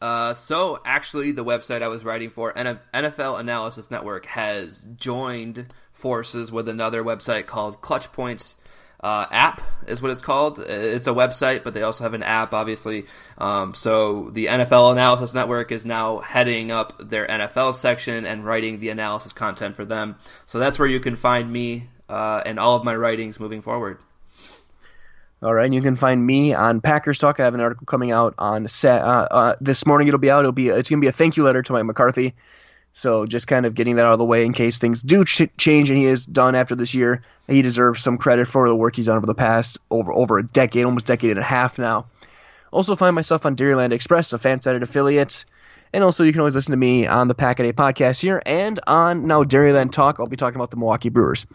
Uh, 0.02 0.34
so, 0.34 0.80
actually, 0.84 1.32
the 1.32 1.44
website 1.44 1.82
I 1.82 1.88
was 1.88 2.04
writing 2.04 2.28
for, 2.28 2.52
NFL 2.52 3.40
Analysis 3.40 3.90
Network, 3.90 4.26
has 4.26 4.86
joined 4.96 5.66
forces 6.04 6.52
with 6.52 6.68
another 6.68 7.02
website 7.02 7.46
called 7.46 7.80
Clutch 7.80 8.12
Points 8.12 8.56
uh, 9.00 9.24
app 9.30 9.62
is 9.86 10.02
what 10.02 10.10
it's 10.10 10.20
called. 10.20 10.58
It's 10.58 11.06
a 11.06 11.14
website, 11.14 11.64
but 11.64 11.72
they 11.72 11.80
also 11.80 12.04
have 12.04 12.12
an 12.12 12.22
app, 12.22 12.52
obviously. 12.52 13.06
Um, 13.38 13.72
so 13.72 14.28
the 14.34 14.44
NFL 14.44 14.92
Analysis 14.92 15.32
Network 15.32 15.72
is 15.72 15.86
now 15.86 16.18
heading 16.18 16.70
up 16.70 16.92
their 17.00 17.26
NFL 17.26 17.74
section 17.74 18.26
and 18.26 18.44
writing 18.44 18.80
the 18.80 18.90
analysis 18.90 19.32
content 19.32 19.76
for 19.76 19.86
them. 19.86 20.16
So 20.44 20.58
that's 20.58 20.78
where 20.78 20.86
you 20.86 21.00
can 21.00 21.16
find 21.16 21.50
me 21.50 21.88
uh, 22.10 22.42
and 22.44 22.60
all 22.60 22.76
of 22.76 22.84
my 22.84 22.94
writings 22.94 23.40
moving 23.40 23.62
forward. 23.62 23.96
All 25.42 25.54
right, 25.54 25.64
and 25.64 25.74
you 25.74 25.80
can 25.80 25.96
find 25.96 26.26
me 26.26 26.52
on 26.52 26.82
Packers 26.82 27.18
Talk. 27.18 27.40
I 27.40 27.44
have 27.44 27.54
an 27.54 27.60
article 27.60 27.86
coming 27.86 28.12
out 28.12 28.34
on 28.36 28.66
uh, 28.84 28.88
uh, 28.88 29.56
this 29.58 29.86
morning. 29.86 30.08
It'll 30.08 30.20
be 30.20 30.30
out. 30.30 30.40
It'll 30.40 30.52
be 30.52 30.68
it's 30.68 30.90
to 30.90 31.00
be 31.00 31.06
a 31.06 31.12
thank 31.12 31.38
you 31.38 31.44
letter 31.44 31.62
to 31.62 31.72
Mike 31.72 31.86
McCarthy. 31.86 32.34
So 32.96 33.26
just 33.26 33.48
kind 33.48 33.66
of 33.66 33.74
getting 33.74 33.96
that 33.96 34.06
out 34.06 34.12
of 34.12 34.20
the 34.20 34.24
way 34.24 34.44
in 34.44 34.52
case 34.52 34.78
things 34.78 35.02
do 35.02 35.24
ch- 35.24 35.50
change 35.58 35.90
and 35.90 35.98
he 35.98 36.06
is 36.06 36.24
done 36.24 36.54
after 36.54 36.76
this 36.76 36.94
year. 36.94 37.22
He 37.48 37.60
deserves 37.60 38.00
some 38.00 38.18
credit 38.18 38.46
for 38.46 38.68
the 38.68 38.76
work 38.76 38.94
he's 38.94 39.06
done 39.06 39.16
over 39.16 39.26
the 39.26 39.34
past 39.34 39.78
over 39.90 40.12
over 40.12 40.38
a 40.38 40.46
decade, 40.46 40.84
almost 40.84 41.04
decade 41.04 41.30
and 41.30 41.40
a 41.40 41.42
half 41.42 41.76
now. 41.76 42.06
Also 42.70 42.94
find 42.94 43.16
myself 43.16 43.46
on 43.46 43.56
Dairyland 43.56 43.90
Express, 43.90 44.32
a 44.32 44.38
FanSided 44.38 44.82
affiliate. 44.82 45.44
And 45.92 46.04
also 46.04 46.22
you 46.22 46.30
can 46.30 46.40
always 46.40 46.54
listen 46.54 46.70
to 46.70 46.76
me 46.76 47.04
on 47.08 47.26
the 47.26 47.34
Pack 47.34 47.58
a 47.58 47.72
podcast 47.72 48.20
here 48.20 48.40
and 48.46 48.78
on 48.86 49.26
now 49.26 49.42
Dairyland 49.42 49.90
Talk. 49.90 50.20
I'll 50.20 50.28
be 50.28 50.36
talking 50.36 50.56
about 50.56 50.70
the 50.70 50.76
Milwaukee 50.76 51.08
Brewers. 51.08 51.46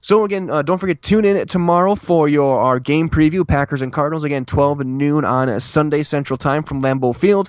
So 0.00 0.24
again, 0.24 0.50
uh, 0.50 0.62
don't 0.62 0.78
forget 0.78 1.00
tune 1.00 1.24
in 1.24 1.46
tomorrow 1.46 1.94
for 1.94 2.28
your 2.28 2.58
our 2.58 2.80
game 2.80 3.10
preview, 3.10 3.46
Packers 3.46 3.82
and 3.82 3.92
Cardinals. 3.92 4.24
Again, 4.24 4.44
12 4.44 4.80
noon 4.80 5.24
on 5.24 5.60
Sunday 5.60 6.02
Central 6.02 6.36
Time 6.36 6.64
from 6.64 6.82
Lambeau 6.82 7.14
Field. 7.14 7.48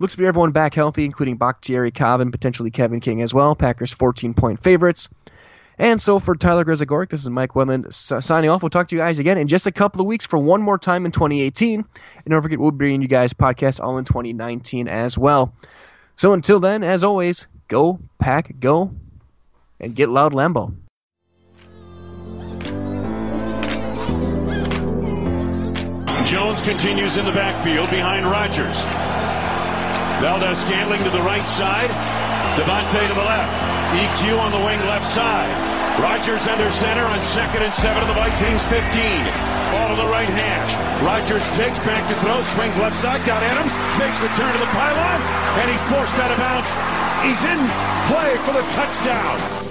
Looks 0.00 0.12
to 0.12 0.18
be 0.18 0.26
everyone 0.26 0.52
back 0.52 0.74
healthy, 0.74 1.04
including 1.04 1.38
Bakhtiari 1.38 1.90
Cobb 1.90 2.20
and 2.20 2.30
potentially 2.30 2.70
Kevin 2.70 3.00
King 3.00 3.20
as 3.22 3.34
well. 3.34 3.56
Packers 3.56 3.92
14 3.92 4.32
point 4.32 4.62
favorites. 4.62 5.08
And 5.76 6.00
so 6.02 6.18
for 6.18 6.34
Tyler 6.34 6.64
Grzegorik, 6.64 7.10
this 7.10 7.22
is 7.22 7.30
Mike 7.30 7.52
Wendlandt 7.52 7.92
signing 8.22 8.50
off. 8.50 8.62
We'll 8.62 8.70
talk 8.70 8.88
to 8.88 8.96
you 8.96 9.02
guys 9.02 9.18
again 9.18 9.38
in 9.38 9.46
just 9.46 9.66
a 9.66 9.72
couple 9.72 10.00
of 10.00 10.06
weeks 10.06 10.26
for 10.26 10.38
one 10.38 10.60
more 10.60 10.78
time 10.78 11.06
in 11.06 11.12
2018. 11.12 11.84
And 12.24 12.32
don't 12.32 12.42
forget, 12.42 12.58
we'll 12.58 12.72
be 12.72 12.78
bringing 12.78 13.02
you 13.02 13.08
guys 13.08 13.32
podcasts 13.32 13.80
all 13.80 13.98
in 13.98 14.04
2019 14.04 14.88
as 14.88 15.16
well. 15.16 15.52
So 16.16 16.32
until 16.32 16.58
then, 16.58 16.82
as 16.82 17.04
always, 17.04 17.46
go, 17.68 18.00
pack, 18.18 18.58
go, 18.58 18.92
and 19.78 19.94
get 19.94 20.08
loud 20.08 20.32
Lambeau. 20.32 20.74
Jones 26.24 26.60
continues 26.60 27.16
in 27.16 27.24
the 27.24 27.32
backfield 27.32 27.88
behind 27.88 28.26
Rodgers. 28.26 28.84
Valdes-Scantling 30.20 31.04
to 31.04 31.10
the 31.10 31.22
right 31.22 31.46
side. 31.46 31.90
Davante 32.58 33.06
to 33.06 33.14
the 33.14 33.22
left. 33.22 33.54
EQ 33.94 34.38
on 34.38 34.50
the 34.50 34.58
wing 34.66 34.80
left 34.90 35.06
side. 35.06 35.54
Rodgers 36.02 36.46
under 36.48 36.68
center 36.70 37.04
on 37.06 37.22
second 37.22 37.62
and 37.62 37.72
seven 37.72 38.02
of 38.02 38.08
the 38.08 38.14
Vikings 38.14 38.64
15. 38.66 38.82
Ball 39.70 39.94
to 39.94 39.96
the 40.02 40.10
right 40.10 40.28
hash. 40.28 40.74
Rodgers 41.02 41.46
takes 41.54 41.78
back 41.80 42.02
to 42.10 42.14
throw, 42.18 42.40
swings 42.40 42.78
left 42.78 42.96
side, 42.96 43.24
got 43.26 43.42
Adams, 43.42 43.74
makes 43.98 44.18
the 44.18 44.28
turn 44.34 44.52
to 44.52 44.58
the 44.58 44.72
pylon, 44.74 45.22
and 45.62 45.70
he's 45.70 45.82
forced 45.86 46.18
out 46.18 46.30
of 46.30 46.38
bounds. 46.38 46.70
He's 47.22 47.42
in 47.46 47.60
play 48.10 48.34
for 48.42 48.52
the 48.58 48.66
touchdown. 48.74 49.67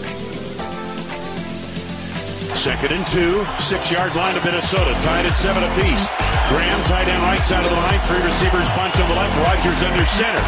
Second 2.57 2.89
and 2.89 3.05
two, 3.05 3.45
six 3.61 3.93
yard 3.93 4.17
line 4.17 4.35
of 4.35 4.43
Minnesota, 4.43 4.89
tied 5.05 5.29
at 5.29 5.37
seven 5.37 5.61
apiece. 5.61 6.09
Graham 6.49 6.81
tight 6.89 7.05
end 7.05 7.21
right 7.21 7.39
side 7.45 7.61
of 7.61 7.69
the 7.69 7.77
line, 7.77 8.01
three 8.09 8.17
receivers 8.25 8.65
bunch 8.73 8.97
on 8.97 9.05
the 9.05 9.13
left, 9.13 9.37
Rodgers 9.45 9.77
under 9.85 10.03
center. 10.17 10.41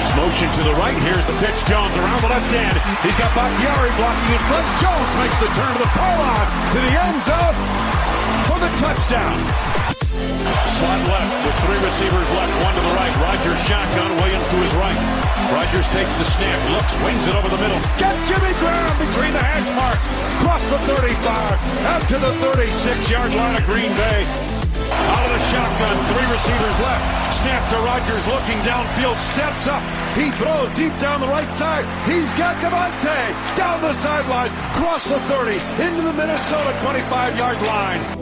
It's 0.00 0.08
motion 0.16 0.48
to 0.56 0.62
the 0.64 0.74
right. 0.80 0.96
Here's 1.04 1.22
the 1.28 1.36
pitch. 1.36 1.60
Jones 1.68 1.92
around 2.00 2.24
the 2.24 2.32
left 2.32 2.48
end. 2.56 2.80
He's 3.04 3.16
got 3.20 3.28
Bakhtiari 3.36 3.92
blocking 4.00 4.32
in 4.32 4.42
front. 4.48 4.66
Jones 4.80 5.12
makes 5.20 5.36
the 5.36 5.52
turn 5.52 5.72
to 5.76 5.80
the 5.84 5.92
pylon 5.92 6.46
to 6.48 6.78
the 6.80 6.94
end 6.96 7.20
zone 7.20 7.81
the 8.62 8.70
touchdown. 8.78 9.34
Slot 10.78 11.02
left 11.10 11.34
with 11.42 11.56
three 11.66 11.80
receivers 11.82 12.28
left, 12.38 12.54
one 12.62 12.74
to 12.78 12.82
the 12.82 12.94
right. 12.94 13.10
Rodgers 13.18 13.58
shotgun, 13.66 14.10
Williams 14.22 14.46
to 14.54 14.58
his 14.62 14.74
right. 14.78 14.98
Rodgers 15.50 15.90
takes 15.90 16.14
the 16.14 16.22
snap, 16.30 16.58
looks, 16.70 16.94
wings 17.02 17.26
it 17.26 17.34
over 17.34 17.50
the 17.50 17.58
middle. 17.58 17.80
Get 17.98 18.14
Jimmy 18.30 18.54
Graham 18.62 18.94
between 19.02 19.34
the 19.34 19.42
hash 19.42 19.66
mark. 19.74 19.98
Cross 20.46 20.62
the 20.70 20.78
35, 20.94 21.58
out 21.90 22.06
to 22.06 22.16
the 22.22 22.32
36-yard 22.38 23.34
line 23.34 23.58
of 23.58 23.66
Green 23.66 23.90
Bay. 23.98 24.22
Out 25.10 25.26
of 25.26 25.32
the 25.34 25.42
shotgun, 25.50 25.96
three 26.14 26.28
receivers 26.30 26.78
left. 26.86 27.02
Snap 27.42 27.62
to 27.74 27.78
Rodgers, 27.82 28.22
looking 28.30 28.62
downfield, 28.62 29.18
steps 29.18 29.66
up. 29.66 29.82
He 30.14 30.30
throws 30.38 30.70
deep 30.78 30.94
down 31.02 31.18
the 31.18 31.26
right 31.26 31.50
side. 31.58 31.82
He's 32.06 32.30
got 32.38 32.62
Davante 32.62 33.34
down 33.58 33.82
the 33.82 33.94
sideline, 33.94 34.54
cross 34.78 35.08
the 35.10 35.18
30, 35.26 35.58
into 35.82 36.02
the 36.06 36.12
Minnesota 36.14 36.70
25-yard 36.78 37.58
line. 37.62 38.21